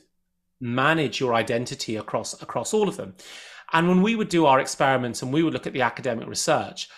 [0.60, 3.14] manage your identity across across all of them.
[3.72, 6.88] And when we would do our experiments and we would look at the academic research,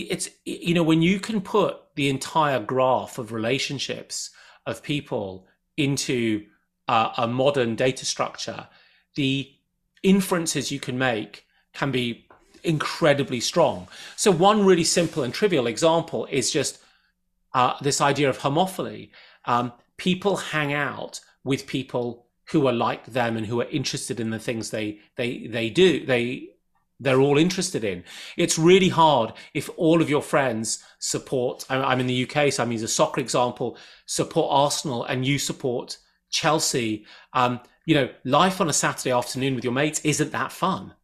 [0.00, 4.30] it's you know when you can put the entire graph of relationships
[4.66, 6.44] of people into
[6.88, 8.68] uh, a modern data structure
[9.14, 9.50] the
[10.02, 12.26] inferences you can make can be
[12.62, 13.88] incredibly strong.
[14.16, 16.78] So one really simple and trivial example is just
[17.54, 19.10] uh, this idea of homophily.
[19.44, 24.30] Um, people hang out with people who are like them and who are interested in
[24.30, 26.50] the things they they they do they
[26.98, 28.04] they're all interested in.
[28.36, 31.64] It's really hard if all of your friends support.
[31.68, 35.98] I'm in the UK, so I mean, a soccer example, support Arsenal and you support
[36.30, 37.06] Chelsea.
[37.32, 40.94] Um, you know, life on a Saturday afternoon with your mates isn't that fun.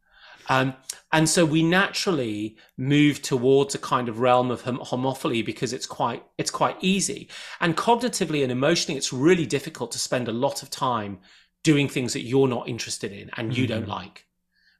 [0.49, 0.73] Um,
[1.13, 5.85] and so we naturally move towards a kind of realm of hom- homophily because it's
[5.85, 7.29] quite it's quite easy.
[7.61, 11.19] And cognitively and emotionally, it's really difficult to spend a lot of time
[11.63, 13.79] doing things that you're not interested in and you mm-hmm.
[13.79, 14.25] don't like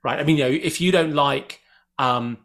[0.04, 0.20] right?
[0.20, 1.62] I mean, you know, if you don't like
[2.00, 2.38] um,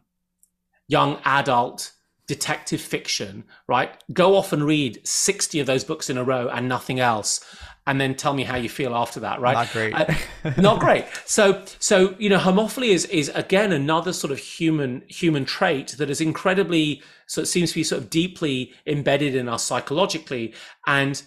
[0.87, 1.93] young adult
[2.29, 3.91] detective fiction, right?
[4.13, 7.43] Go off and read 60 of those books in a row and nothing else.
[7.87, 9.53] And then tell me how you feel after that, right?
[9.53, 9.93] Not great.
[9.95, 10.13] uh,
[10.57, 11.05] not great.
[11.25, 16.07] So, so you know, homophily is is again another sort of human human trait that
[16.07, 20.53] is incredibly so it seems to be sort of deeply embedded in us psychologically,
[20.85, 21.23] and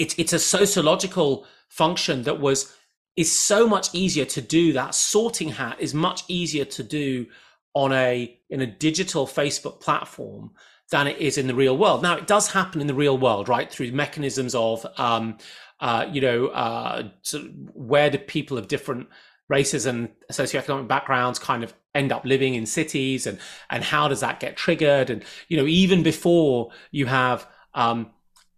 [0.00, 2.74] it's it's a sociological function that was
[3.18, 4.72] is so much easier to do.
[4.72, 7.26] That sorting hat is much easier to do
[7.74, 10.52] on a in a digital facebook platform
[10.92, 12.00] than it is in the real world.
[12.00, 15.36] Now it does happen in the real world right through mechanisms of um,
[15.80, 19.08] uh, you know uh, sort of where do people of different
[19.48, 24.20] races and socioeconomic backgrounds kind of end up living in cities and and how does
[24.20, 25.10] that get triggered?
[25.10, 28.12] And you know even before you have um,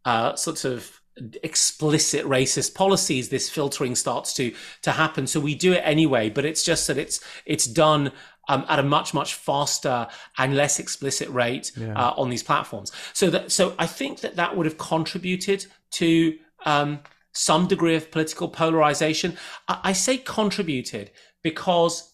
[0.05, 0.99] uh, sort of
[1.42, 5.27] explicit racist policies this filtering starts to to happen.
[5.27, 8.12] So we do it anyway but it's just that it's it's done
[8.49, 11.94] um, at a much much faster and less explicit rate yeah.
[11.94, 12.92] uh, on these platforms.
[13.12, 17.01] So that so i think that that would have contributed to um,
[17.33, 19.37] some degree of political polarization.
[19.68, 21.11] I, I say contributed
[21.42, 22.12] because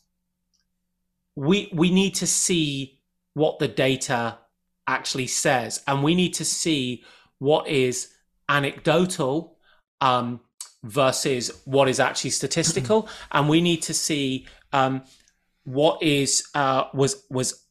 [1.35, 3.01] we we need to see
[3.35, 4.39] what the data
[4.87, 7.05] actually says and we need to see
[7.39, 8.09] what is
[8.49, 9.57] anecdotal
[10.01, 10.41] um,
[10.83, 15.03] versus what is actually statistical, and we need to see um,
[15.65, 17.65] what is uh, was was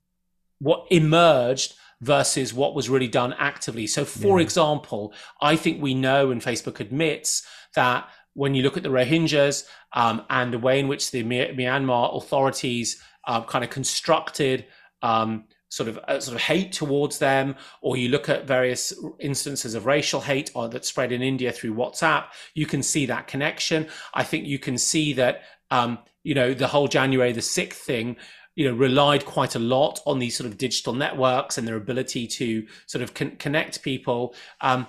[0.60, 3.88] what emerged versus what was really done actively.
[3.88, 4.44] So, for yeah.
[4.44, 9.66] example, I think we know, and Facebook admits that when you look at the Rohingyas
[9.94, 14.66] um, and the way in which the Myanmar authorities uh, kind of constructed
[15.02, 19.76] um, sort of uh, sort of hate towards them, or you look at various instances
[19.76, 23.86] of racial hate or that spread in India through WhatsApp, you can see that connection.
[24.14, 28.16] I think you can see that um, you know the whole January the sixth thing.
[28.56, 32.26] You know, relied quite a lot on these sort of digital networks and their ability
[32.26, 34.34] to sort of con- connect people.
[34.62, 34.88] Um,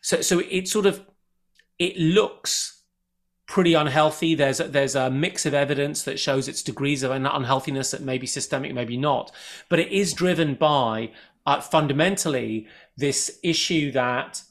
[0.00, 1.04] so, so it sort of
[1.80, 2.79] it looks
[3.50, 4.36] pretty unhealthy.
[4.36, 8.16] There's a, there's a mix of evidence that shows its degrees of unhealthiness that may
[8.16, 9.32] be systemic, maybe not.
[9.68, 11.10] But it is driven by
[11.44, 14.42] uh, fundamentally this issue that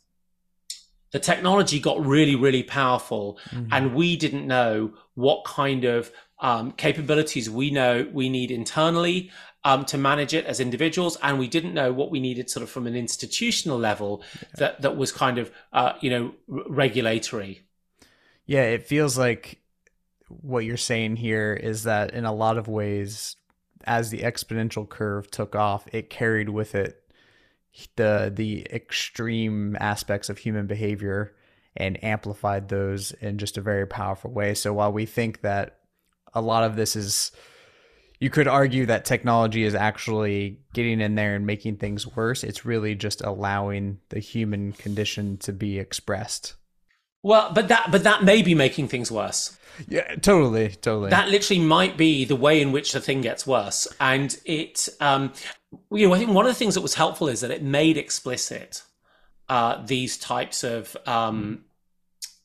[1.12, 3.72] the technology got really, really powerful, mm-hmm.
[3.72, 9.32] and we didn't know what kind of um, capabilities we know we need internally
[9.64, 12.70] um, to manage it as individuals, and we didn't know what we needed sort of
[12.70, 14.48] from an institutional level yeah.
[14.58, 17.64] that that was kind of uh, you know r- regulatory.
[18.50, 19.60] Yeah, it feels like
[20.28, 23.36] what you're saying here is that in a lot of ways,
[23.84, 27.00] as the exponential curve took off, it carried with it
[27.96, 31.36] the the extreme aspects of human behavior
[31.78, 34.56] and amplified those in just a very powerful way.
[34.56, 35.82] So while we think that
[36.34, 37.32] a lot of this is
[38.20, 42.44] you could argue that technology is actually getting in there and making things worse.
[42.44, 46.56] It's really just allowing the human condition to be expressed
[47.24, 49.58] well, but that but that may be making things worse.
[49.88, 51.10] Yeah, totally, totally.
[51.10, 55.34] That literally might be the way in which the thing gets worse, and it, um,
[55.92, 57.98] you know, I think one of the things that was helpful is that it made
[57.98, 58.84] explicit
[59.48, 61.64] uh, these types of um,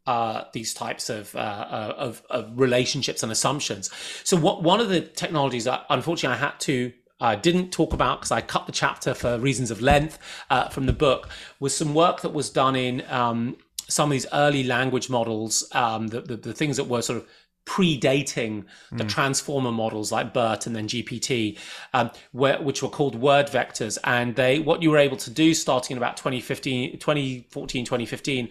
[0.07, 3.91] uh, these types of, uh, uh of, of relationships and assumptions.
[4.23, 8.21] So, what one of the technologies that unfortunately I had to I didn't talk about
[8.21, 10.19] because I cut the chapter for reasons of length
[10.51, 11.29] uh, from the book
[11.61, 13.57] was some work that was done in um,
[13.89, 17.29] some of these early language models, um, the, the, the things that were sort of
[17.67, 19.09] predating the mm.
[19.09, 21.59] transformer models like BERT and then GPT,
[21.95, 23.99] um, where, which were called word vectors.
[24.05, 28.49] And they, what you were able to do starting in about 2015, 2014, 2015,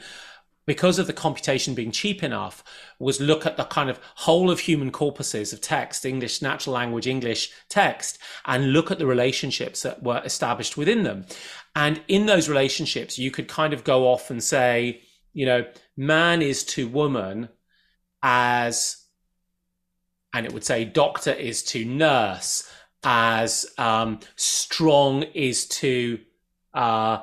[0.66, 2.64] because of the computation being cheap enough,
[2.98, 7.06] was look at the kind of whole of human corpuses of text, English, natural language,
[7.06, 11.26] English text, and look at the relationships that were established within them.
[11.76, 15.02] And in those relationships, you could kind of go off and say,
[15.34, 15.66] you know,
[15.98, 17.50] man is to woman
[18.22, 18.98] as,
[20.34, 22.70] and it would say doctor is to nurse,
[23.04, 26.20] as um, strong is to
[26.74, 27.20] uh,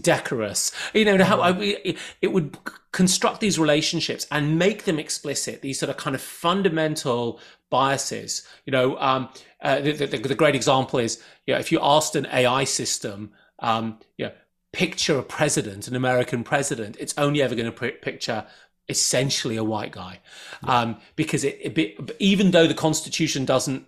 [0.00, 0.72] decorous.
[0.94, 2.56] You know, how I, it would
[2.92, 5.62] construct these relationships and make them explicit.
[5.62, 7.40] These sort of kind of fundamental
[7.70, 8.46] biases.
[8.64, 9.28] You know, um,
[9.60, 13.32] uh, the, the, the, great example is, you know, if you asked an AI system,
[13.58, 14.32] um, you know,
[14.72, 18.46] picture a president, an American president, it's only ever going to picture
[18.88, 20.20] essentially a white guy,
[20.64, 20.80] yeah.
[20.80, 23.86] um, because it, it, even though the Constitution doesn't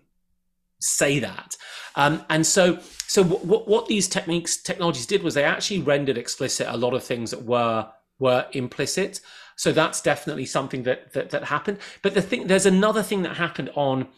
[0.81, 1.57] say that,
[1.97, 6.67] um, and so so what, what these techniques technologies did was they actually rendered explicit
[6.69, 7.89] a lot of things that were
[8.19, 9.21] were implicit.
[9.57, 11.79] So that's definitely something that that, that happened.
[12.03, 14.09] But the thing, there's another thing that happened on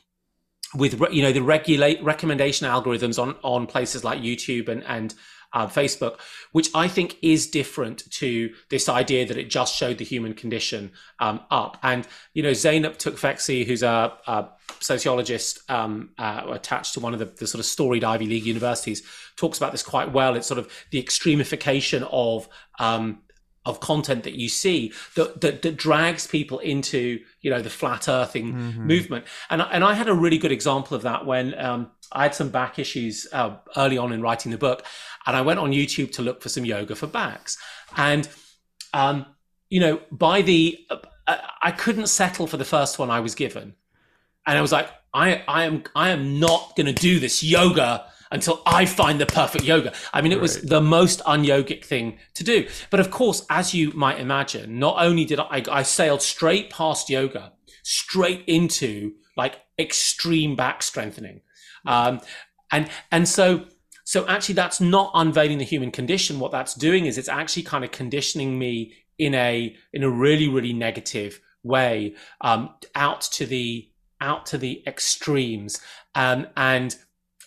[0.74, 5.14] with you know the regulate recommendation algorithms on on places like YouTube and and
[5.52, 6.18] uh, Facebook,
[6.52, 10.92] which I think is different to this idea that it just showed the human condition
[11.18, 11.76] um, up.
[11.82, 14.48] And, you know, Zeynep Tufekci, who's a, a
[14.80, 19.02] sociologist um, uh, attached to one of the, the, sort of storied Ivy League universities,
[19.36, 20.36] talks about this quite well.
[20.36, 22.48] It's sort of the extremification of
[22.78, 23.20] um,
[23.66, 28.08] of content that you see that, that, that drags people into you know the flat
[28.08, 28.86] earthing mm-hmm.
[28.86, 32.34] movement and and I had a really good example of that when um, I had
[32.34, 34.84] some back issues uh, early on in writing the book
[35.26, 37.58] and I went on YouTube to look for some yoga for backs.
[37.96, 38.28] And,
[38.92, 39.26] um,
[39.68, 43.74] you know, by the, uh, I couldn't settle for the first one I was given.
[44.46, 48.06] And I was like, I, I am, I am not going to do this yoga
[48.30, 49.92] until I find the perfect yoga.
[50.12, 52.68] I mean, it was the most unyogic thing to do.
[52.90, 57.10] But of course, as you might imagine, not only did I, I sailed straight past
[57.10, 57.52] yoga,
[57.82, 61.40] straight into like extreme back strengthening.
[61.86, 62.20] Um,
[62.70, 63.64] and, and so,
[64.04, 66.38] so actually that's not unveiling the human condition.
[66.38, 70.48] What that's doing is it's actually kind of conditioning me in a, in a really,
[70.48, 75.80] really negative way, um, out to the, out to the extremes.
[76.14, 76.94] Um, and,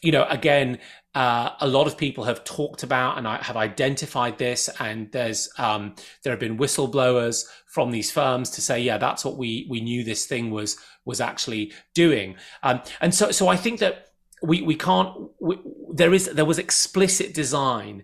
[0.03, 0.79] you know, again,
[1.15, 5.49] uh, a lot of people have talked about and I have identified this, and there's
[5.57, 9.79] um, there have been whistleblowers from these firms to say, yeah, that's what we we
[9.79, 12.35] knew this thing was was actually doing.
[12.63, 14.09] Um, and so so I think that
[14.41, 15.59] we we can't we,
[15.93, 18.03] there is there was explicit design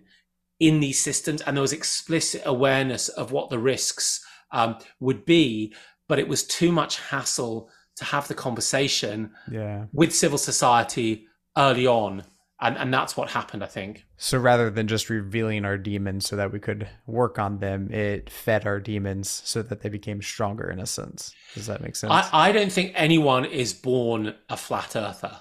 [0.58, 5.74] in these systems, and there was explicit awareness of what the risks um, would be,
[6.08, 9.84] but it was too much hassle to have the conversation yeah.
[9.92, 11.26] with civil society
[11.56, 12.24] early on
[12.60, 14.04] and and that's what happened i think.
[14.16, 18.30] So rather than just revealing our demons so that we could work on them it
[18.30, 21.34] fed our demons so that they became stronger in a sense.
[21.54, 22.12] Does that make sense?
[22.12, 25.36] I, I don't think anyone is born a flat earther.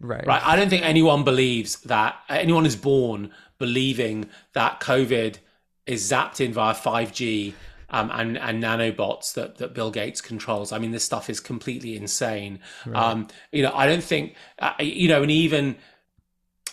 [0.00, 0.26] Right.
[0.26, 0.42] Right?
[0.44, 5.38] I don't think anyone believes that anyone is born believing that covid
[5.86, 7.54] is zapped in via 5g
[7.90, 10.72] um, and and nanobots that that Bill Gates controls.
[10.72, 12.60] I mean, this stuff is completely insane.
[12.86, 13.02] Right.
[13.02, 15.76] Um, you know, I don't think uh, you know, and even.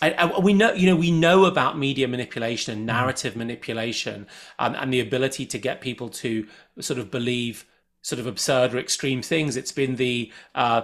[0.02, 2.98] I, we know, you know, we know about media manipulation and mm-hmm.
[2.98, 3.38] narrative mm.
[3.38, 4.26] manipulation,
[4.58, 6.46] um, and the ability to get people to
[6.80, 7.64] sort of believe
[8.02, 9.56] sort of absurd or extreme things.
[9.56, 10.82] It's been the uh,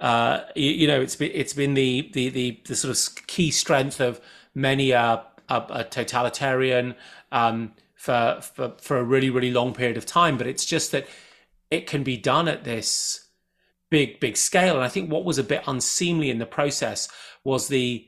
[0.00, 3.50] uh, you, you, know, it's been it's been the, the the the, sort of key
[3.50, 4.20] strength of
[4.54, 6.94] many a, a, a totalitarian
[7.30, 7.72] um,
[8.04, 11.06] for, for for a really really long period of time but it's just that
[11.70, 13.28] it can be done at this
[13.90, 17.08] big big scale and i think what was a bit unseemly in the process
[17.44, 18.06] was the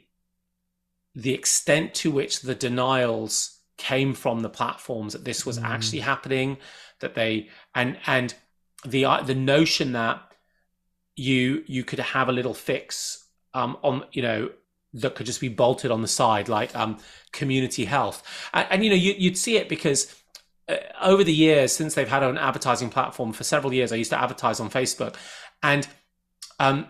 [1.15, 5.65] the extent to which the denials came from the platforms that this was mm.
[5.65, 6.59] actually happening
[7.01, 8.35] that they and and
[8.85, 10.21] the the notion that
[11.15, 13.25] you you could have a little fix
[13.55, 14.51] um, on you know
[14.97, 16.99] that could just be bolted on the side, like um,
[17.33, 18.23] community health.
[18.53, 20.15] And, and you know, you, would see it because
[20.69, 24.11] uh, over the years, since they've had an advertising platform for several years, I used
[24.11, 25.15] to advertise on Facebook,
[25.63, 25.87] and
[26.59, 26.87] um,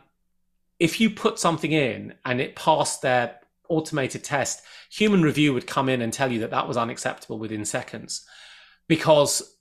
[0.79, 5.89] if you put something in and it passed their automated test, human review would come
[5.89, 8.25] in and tell you that that was unacceptable within seconds,
[8.87, 9.57] because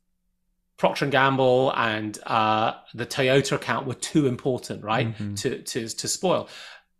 [0.78, 5.34] Procter and Gamble and uh, the Toyota account were too important, right, mm-hmm.
[5.36, 6.48] to to to spoil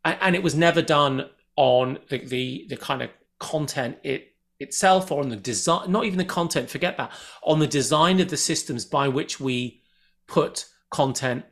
[0.06, 5.22] and it was never done on the, the, the kind of content it itself or
[5.22, 7.12] on the design not even the content forget that
[7.44, 9.82] on the design of the systems by which we
[10.28, 11.44] put content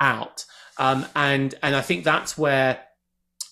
[0.00, 0.44] out.
[0.78, 2.80] Um, and and i think that's where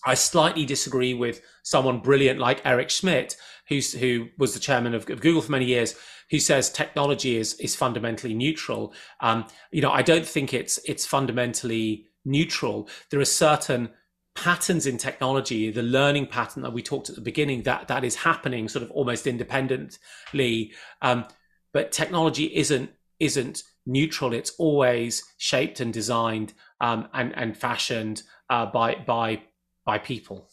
[0.05, 3.36] i slightly disagree with someone brilliant like eric schmidt
[3.68, 5.95] who's who was the chairman of, of google for many years
[6.30, 8.95] who says technology is is fundamentally neutral.
[9.20, 12.88] Um, you know i don't think it's it's fundamentally neutral.
[13.11, 13.91] There are certain
[14.34, 18.16] patterns in technology, the learning pattern that we talked at the beginning, that that is
[18.16, 20.72] happening sort of almost independently.
[21.02, 21.26] Um,
[21.72, 24.32] but technology isn't isn't neutral.
[24.32, 29.42] It's always shaped and designed um, and and fashioned uh, by by
[29.84, 30.48] by people.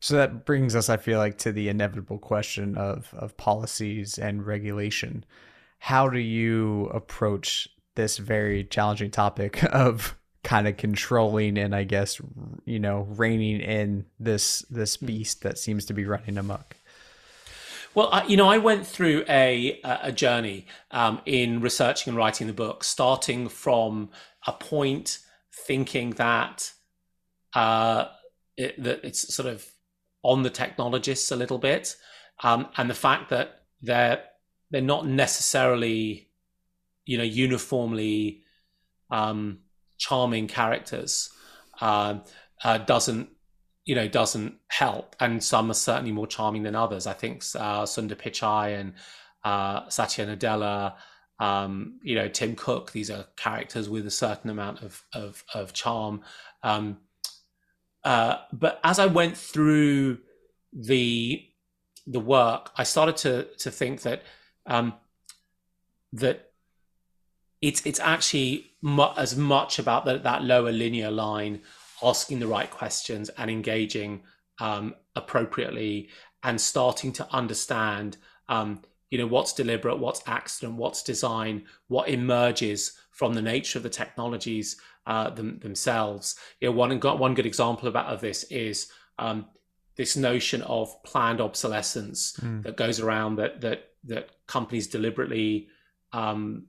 [0.00, 4.46] So that brings us, I feel like, to the inevitable question of of policies and
[4.46, 5.24] regulation.
[5.78, 10.16] How do you approach this very challenging topic of
[10.46, 12.20] kind of controlling and I guess
[12.64, 15.06] you know reining in this this hmm.
[15.06, 16.76] beast that seems to be running amok.
[17.94, 22.46] Well, I, you know, I went through a a journey um, in researching and writing
[22.46, 24.10] the book, starting from
[24.46, 25.18] a point
[25.52, 26.72] thinking that
[27.54, 28.04] uh,
[28.56, 29.66] it, that it's sort of
[30.22, 31.96] on the technologists a little bit,
[32.44, 34.22] um, and the fact that they're
[34.70, 36.28] they're not necessarily,
[37.04, 38.44] you know, uniformly
[39.10, 39.60] um,
[39.98, 41.30] charming characters
[41.80, 42.18] uh,
[42.64, 43.28] uh, doesn't
[43.84, 45.16] you know doesn't help.
[45.20, 47.06] And some are certainly more charming than others.
[47.06, 48.94] I think uh, sundar pichai and
[49.44, 50.94] uh, satya nadella
[51.38, 55.72] um, you know tim cook these are characters with a certain amount of of, of
[55.72, 56.22] charm.
[56.62, 56.98] Um,
[58.04, 60.18] uh, but as i went through
[60.72, 61.44] the
[62.06, 64.22] the work i started to to think that
[64.66, 64.94] um,
[66.12, 66.52] that
[67.60, 71.60] it's it's actually mu- as much about the, that lower linear line,
[72.04, 74.22] asking the right questions and engaging
[74.60, 76.08] um, appropriately,
[76.44, 78.16] and starting to understand,
[78.48, 78.80] um,
[79.10, 83.90] you know, what's deliberate, what's accident, what's design, what emerges from the nature of the
[83.90, 84.76] technologies
[85.06, 86.36] uh, them, themselves.
[86.60, 89.46] You know, one got one good example about of this is um,
[89.96, 92.62] this notion of planned obsolescence mm.
[92.62, 95.68] that goes around that that that companies deliberately
[96.12, 96.66] um,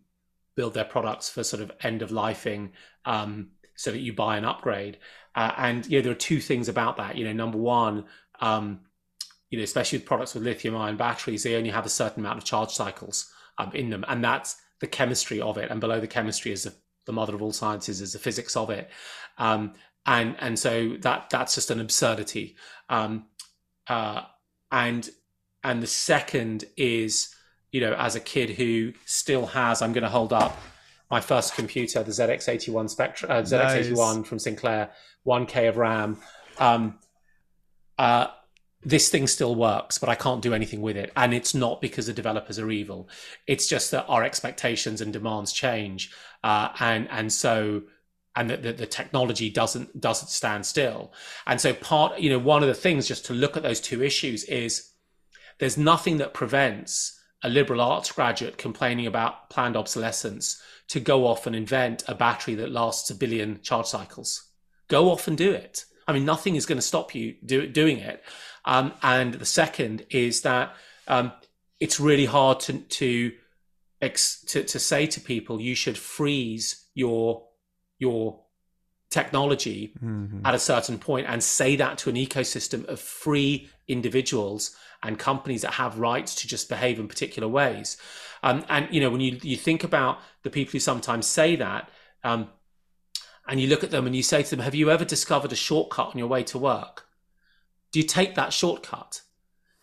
[0.58, 2.72] build their products for sort of end of lifing
[3.06, 4.98] um, so that you buy an upgrade.
[5.36, 7.16] Uh, and you know, there are two things about that.
[7.16, 8.06] You know, number one,
[8.42, 8.82] um,
[9.50, 12.40] you know, especially with products with lithium ion batteries, they only have a certain amount
[12.40, 15.72] of charge cycles um, in them, and that's the chemistry of it.
[15.72, 16.74] And below the chemistry is the,
[17.06, 18.90] the mother of all sciences, is the physics of it.
[19.38, 19.74] Um,
[20.08, 22.56] and and so that that's just an absurdity.
[22.90, 23.28] Um,
[23.88, 24.24] uh,
[24.72, 25.08] and
[25.64, 27.36] and the second is,
[27.72, 30.58] you know, as a kid who still has, I'm going to hold up
[31.10, 34.28] my first computer, the ZX81 Spectra, uh, ZX81 nice.
[34.28, 34.90] from Sinclair,
[35.26, 36.18] 1K of RAM.
[36.60, 37.00] Um,
[37.98, 38.28] uh,
[38.84, 41.12] this thing still works, but I can't do anything with it.
[41.16, 43.10] And it's not because the developers are evil.
[43.48, 46.12] It's just that our expectations and demands change.
[46.44, 47.84] Uh, and, and so,
[48.36, 51.12] and that the, the, technology doesn't, doesn't stand still.
[51.48, 54.04] And so part, you know, one of the things just to look at those two
[54.04, 54.92] issues is
[55.60, 61.46] there's nothing that prevents a liberal arts graduate complaining about planned obsolescence to go off
[61.46, 64.50] and invent a battery that lasts a billion charge cycles.
[64.88, 65.86] Go off and do it.
[66.08, 68.24] I mean, nothing is going to stop you do, doing it.
[68.66, 70.76] Um, and the second is that
[71.08, 71.32] um,
[71.80, 73.34] it's really hard to to,
[74.02, 77.48] ex, to to say to people you should freeze your
[78.00, 78.42] your
[79.10, 80.46] technology mm-hmm.
[80.46, 85.62] at a certain point and say that to an ecosystem of free individuals and companies
[85.62, 87.98] that have rights to just behave in particular ways.
[88.44, 91.90] Um, and you know, when you you think about the people who sometimes say that,
[92.24, 92.50] um,
[93.48, 95.56] and you look at them and you say to them, "Have you ever discovered a
[95.56, 97.08] shortcut on your way to work?"
[97.92, 99.22] do you take that shortcut?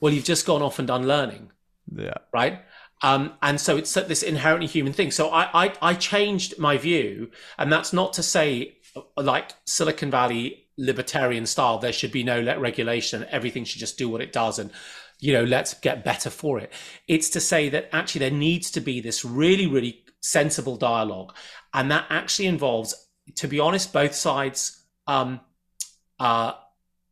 [0.01, 1.51] Well, you've just gone off and done learning.
[1.93, 2.15] Yeah.
[2.33, 2.61] Right.
[3.03, 5.11] Um, and so it's this inherently human thing.
[5.11, 8.79] So I, I, I changed my view, and that's not to say
[9.17, 11.79] like Silicon Valley libertarian style.
[11.79, 13.27] There should be no regulation.
[13.31, 14.71] Everything should just do what it does, and
[15.21, 16.73] you know, let's get better for it.
[17.09, 21.35] It's to say that actually there needs to be this really, really sensible dialogue,
[21.73, 22.95] and that actually involves,
[23.37, 25.41] to be honest, both sides um,
[26.19, 26.53] uh,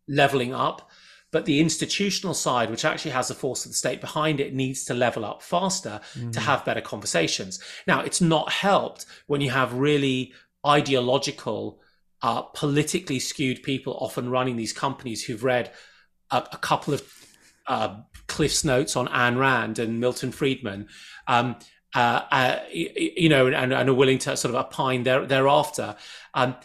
[0.09, 0.91] leveling up
[1.33, 4.85] but the institutional side, which actually has the force of the state behind it, needs
[4.85, 6.31] to level up faster mm-hmm.
[6.31, 7.59] to have better conversations.
[7.87, 10.35] Now, it's not helped when you have really
[10.65, 11.81] ideological,
[12.21, 15.73] uh, politically skewed people often running these companies who've read
[16.31, 17.01] a, a couple of
[17.67, 17.97] uh,
[18.27, 20.89] Cliff's notes on Ayn Rand and Milton Friedman.
[21.27, 21.57] Um,
[21.95, 25.97] uh, uh you know, and, and, are willing to sort of opine there, thereafter.
[26.35, 26.57] Um,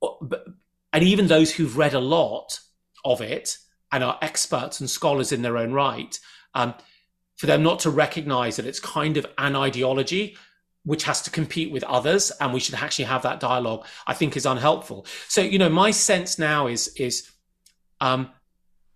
[0.00, 0.46] but,
[0.92, 2.60] and even those who've read a lot
[3.04, 3.58] of it
[3.92, 6.18] and are experts and scholars in their own right,
[6.54, 6.74] um,
[7.36, 10.36] for them not to recognize that it's kind of an ideology
[10.84, 14.36] which has to compete with others and we should actually have that dialogue i think
[14.36, 17.30] is unhelpful so you know my sense now is is
[18.00, 18.30] um,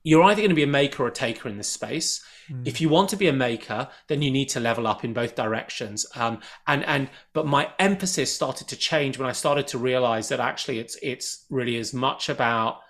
[0.03, 2.23] you're either going to be a maker or a taker in this space.
[2.51, 2.67] Mm.
[2.67, 5.35] if you want to be a maker then you need to level up in both
[5.35, 6.07] directions.
[6.17, 10.41] Um, and and but my emphasis started to change when i started to realize that
[10.41, 12.81] actually it's it's really as much about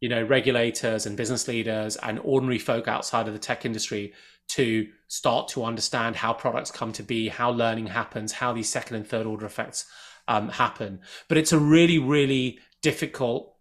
[0.00, 4.12] you know regulators and business leaders and ordinary folk outside of the tech industry
[4.48, 8.96] to start to understand how products come to be how learning happens how these second
[8.96, 9.86] and third order effects
[10.28, 11.00] um, happen.
[11.28, 13.51] But it's a really really difficult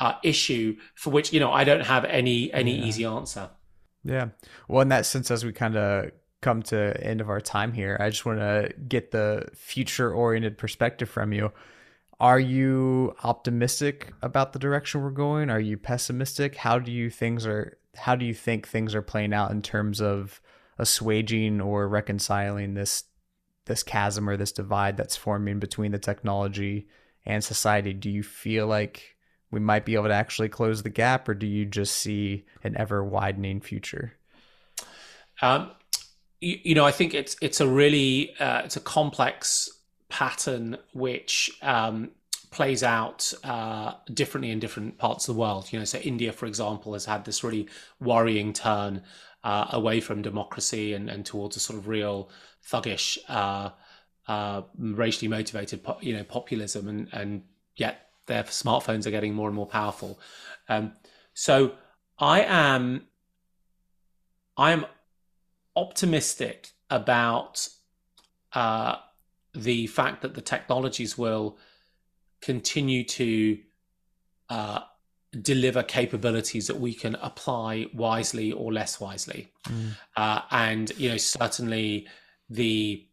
[0.00, 2.84] uh, issue for which you know i don't have any any yeah.
[2.84, 3.50] easy answer
[4.04, 4.28] yeah
[4.68, 7.96] well in that sense as we kind of come to end of our time here
[8.00, 11.52] i just want to get the future oriented perspective from you
[12.20, 15.48] are you optimistic about the direction we're going?
[15.48, 16.54] Are you pessimistic?
[16.54, 20.00] How do you things are how do you think things are playing out in terms
[20.02, 20.40] of
[20.78, 23.04] assuaging or reconciling this
[23.64, 26.88] this chasm or this divide that's forming between the technology
[27.24, 27.94] and society?
[27.94, 29.16] Do you feel like
[29.50, 32.76] we might be able to actually close the gap or do you just see an
[32.76, 34.14] ever widening future?
[35.42, 35.70] Um,
[36.40, 39.68] you, you know, I think it's it's a really uh, it's a complex
[40.08, 42.10] pattern which um,
[42.50, 45.72] plays out uh, differently in different parts of the world.
[45.72, 47.68] You know, so India, for example, has had this really
[48.00, 49.02] worrying turn
[49.42, 52.30] uh, away from democracy and, and towards a sort of real
[52.68, 53.70] thuggish, uh,
[54.28, 57.42] uh racially motivated, you know, populism, and and
[57.76, 60.18] yet their smartphones are getting more and more powerful.
[60.68, 60.92] Um,
[61.34, 61.72] so
[62.18, 63.06] I am,
[64.56, 64.86] I am
[65.74, 66.58] optimistic
[66.88, 67.68] about
[68.52, 68.96] uh,
[69.54, 71.58] the fact that the technologies will
[72.40, 73.58] continue to
[74.48, 74.80] uh,
[75.42, 79.48] deliver capabilities that we can apply wisely or less wisely.
[79.68, 79.90] Mm.
[80.16, 82.06] Uh, and, you know, certainly
[82.48, 83.06] the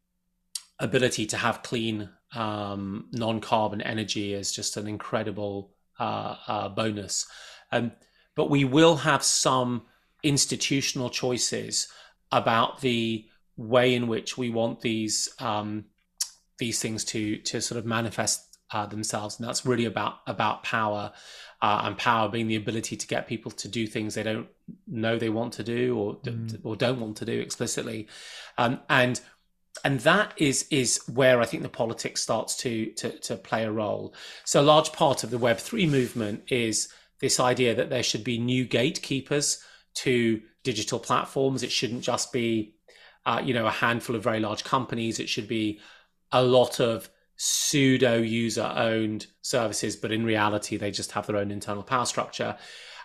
[0.80, 7.28] ability to have clean um, non-carbon energy is just an incredible uh, uh bonus.
[7.71, 7.91] Um,
[8.36, 9.84] but we will have some
[10.23, 11.88] institutional choices
[12.32, 13.25] about the
[13.57, 15.86] way in which we want these um,
[16.59, 21.11] these things to to sort of manifest uh, themselves, and that's really about about power.
[21.59, 24.47] Uh, and power being the ability to get people to do things they don't
[24.86, 26.59] know they want to do or mm.
[26.63, 28.07] or don't want to do explicitly,
[28.59, 29.19] um, and
[29.84, 33.71] and that is is where I think the politics starts to, to to play a
[33.71, 34.13] role.
[34.45, 38.23] So a large part of the Web three movement is this idea that there should
[38.23, 39.63] be new gatekeepers
[39.95, 41.63] to digital platforms.
[41.63, 42.75] It shouldn't just be,
[43.25, 45.19] uh, you know, a handful of very large companies.
[45.19, 45.80] It should be
[46.32, 51.51] a lot of pseudo user owned services, but in reality, they just have their own
[51.51, 52.57] internal power structure.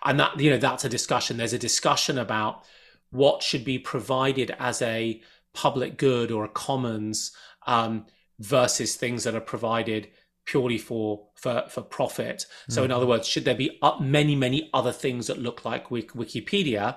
[0.04, 1.36] And that, you know, that's a discussion.
[1.36, 2.64] There's a discussion about
[3.10, 5.22] what should be provided as a
[5.54, 7.32] public good or a commons
[7.66, 8.06] um,
[8.38, 10.08] versus things that are provided
[10.44, 12.46] purely for for for profit.
[12.68, 12.86] So, mm-hmm.
[12.86, 16.96] in other words, should there be many many other things that look like Wikipedia,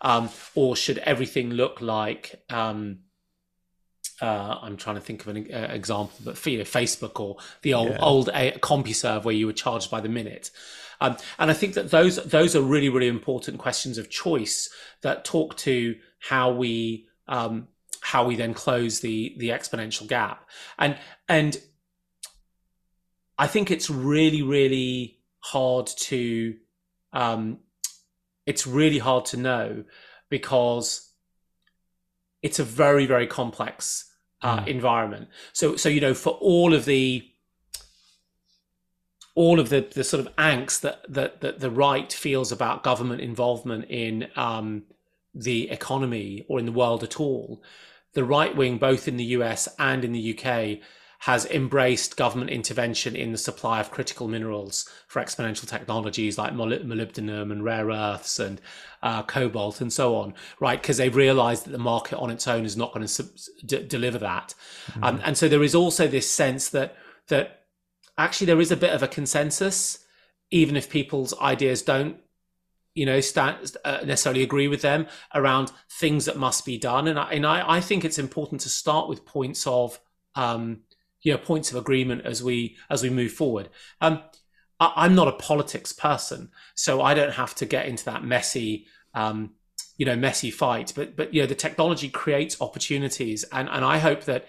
[0.00, 2.42] um, or should everything look like?
[2.50, 3.00] Um,
[4.22, 7.36] uh, I'm trying to think of an uh, example, but for, you know, Facebook or
[7.62, 7.98] the old yeah.
[8.00, 10.50] old uh, CompuServe where you were charged by the minute.
[11.00, 14.70] Um, and I think that those those are really really important questions of choice
[15.02, 17.68] that talk to how we um,
[18.04, 20.46] how we then close the the exponential gap.
[20.78, 20.98] And
[21.28, 21.58] and
[23.38, 26.54] I think it's really, really hard to,
[27.12, 27.58] um,
[28.46, 29.84] it's really hard to know
[30.28, 31.10] because
[32.42, 34.66] it's a very, very complex uh, mm.
[34.68, 35.28] environment.
[35.52, 37.28] So, so you know, for all of the
[39.36, 43.20] all of the the sort of angst that that that the right feels about government
[43.20, 44.84] involvement in um,
[45.34, 47.60] the economy or in the world at all,
[48.14, 50.78] the right wing, both in the US and in the UK,
[51.20, 57.50] has embraced government intervention in the supply of critical minerals for exponential technologies like molybdenum
[57.50, 58.60] and rare earths and
[59.02, 60.82] uh, cobalt and so on, right?
[60.82, 63.30] Because they've realized that the market on its own is not going to sub-
[63.64, 64.54] d- deliver that.
[64.88, 65.04] Mm-hmm.
[65.04, 66.94] Um, and so there is also this sense that
[67.28, 67.62] that
[68.18, 70.04] actually there is a bit of a consensus,
[70.50, 72.18] even if people's ideas don't
[72.94, 77.18] you know stand, uh, necessarily agree with them around things that must be done and
[77.18, 80.00] I, and I, I think it's important to start with points of
[80.34, 80.80] um,
[81.24, 83.68] you know points of agreement as we as we move forward.
[84.00, 84.22] Um,
[84.78, 88.86] I, am not a politics person, so I don't have to get into that messy.
[89.14, 89.54] Um,
[89.96, 93.98] you know, messy fight, but but you know, the technology creates opportunities, and and I
[93.98, 94.48] hope that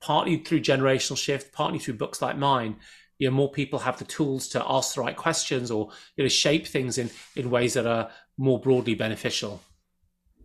[0.00, 2.76] partly through generational shift, partly through books like mine,
[3.18, 6.28] you know, more people have the tools to ask the right questions or you know
[6.28, 9.60] shape things in in ways that are more broadly beneficial.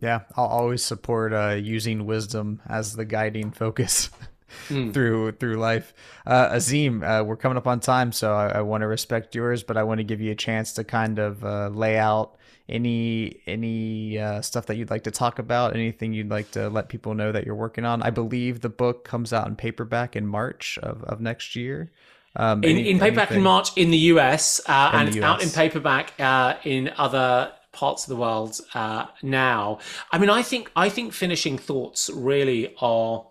[0.00, 4.10] Yeah, I'll always support uh, using wisdom as the guiding focus.
[4.68, 4.92] mm.
[4.92, 5.94] through through life.
[6.26, 9.62] Uh, Azeem, uh, we're coming up on time, so I, I want to respect yours,
[9.62, 12.36] but I want to give you a chance to kind of uh, lay out
[12.68, 16.88] any any uh, stuff that you'd like to talk about, anything you'd like to let
[16.88, 18.02] people know that you're working on.
[18.02, 21.90] I believe the book comes out in paperback in March of, of next year.
[22.36, 23.38] Um, in, any, in paperback anything?
[23.38, 25.24] in March in the US, uh, in and the US.
[25.24, 29.78] out in paperback uh, in other parts of the world uh, now.
[30.10, 33.26] I mean, I think I think finishing thoughts really are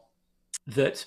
[0.67, 1.05] that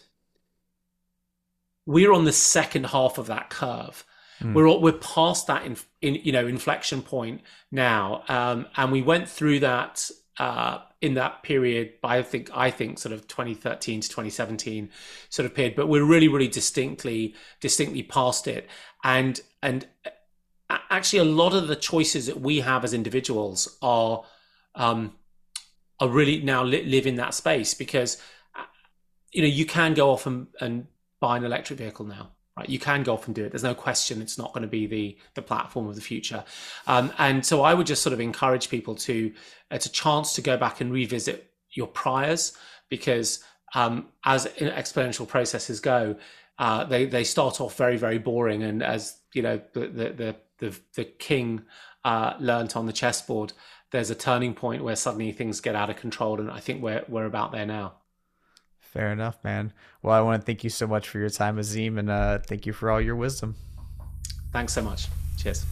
[1.87, 4.05] we're on the second half of that curve.
[4.41, 4.55] Mm.
[4.55, 9.29] We're we're past that in, in you know inflection point now, um, and we went
[9.29, 14.09] through that uh, in that period by I think I think sort of 2013 to
[14.09, 14.91] 2017
[15.29, 18.69] sort of period, but we're really really distinctly distinctly past it,
[19.05, 19.87] and and
[20.91, 24.25] actually a lot of the choices that we have as individuals are
[24.75, 25.13] um,
[26.01, 28.21] are really now li- live in that space because
[28.55, 28.65] uh,
[29.33, 30.87] you know you can go off and, and
[31.21, 32.69] buy an electric vehicle now right?
[32.69, 33.53] You can go off and do it.
[33.53, 36.45] There's no question it's not going to be the the platform of the future.
[36.87, 39.33] Um, and so i would just sort of encourage people to
[39.71, 42.57] it's a chance to go back and revisit your priors
[42.89, 43.43] because
[43.75, 46.17] um, as exponential processes go
[46.59, 48.63] uh, they they start off very very boring.
[48.63, 51.65] And as you know the the the the, king
[52.05, 53.53] uh, learned on the chessboard
[53.93, 56.41] there's a turning point where suddenly things get out of control.
[56.41, 57.95] And i think we're we're about there now
[58.93, 59.73] Fair enough, man.
[60.03, 62.67] Well, I want to thank you so much for your time, Azeem, and uh, thank
[62.67, 63.57] you for all your wisdom.
[64.53, 65.09] Thanks so much.
[65.37, 65.67] Cheers.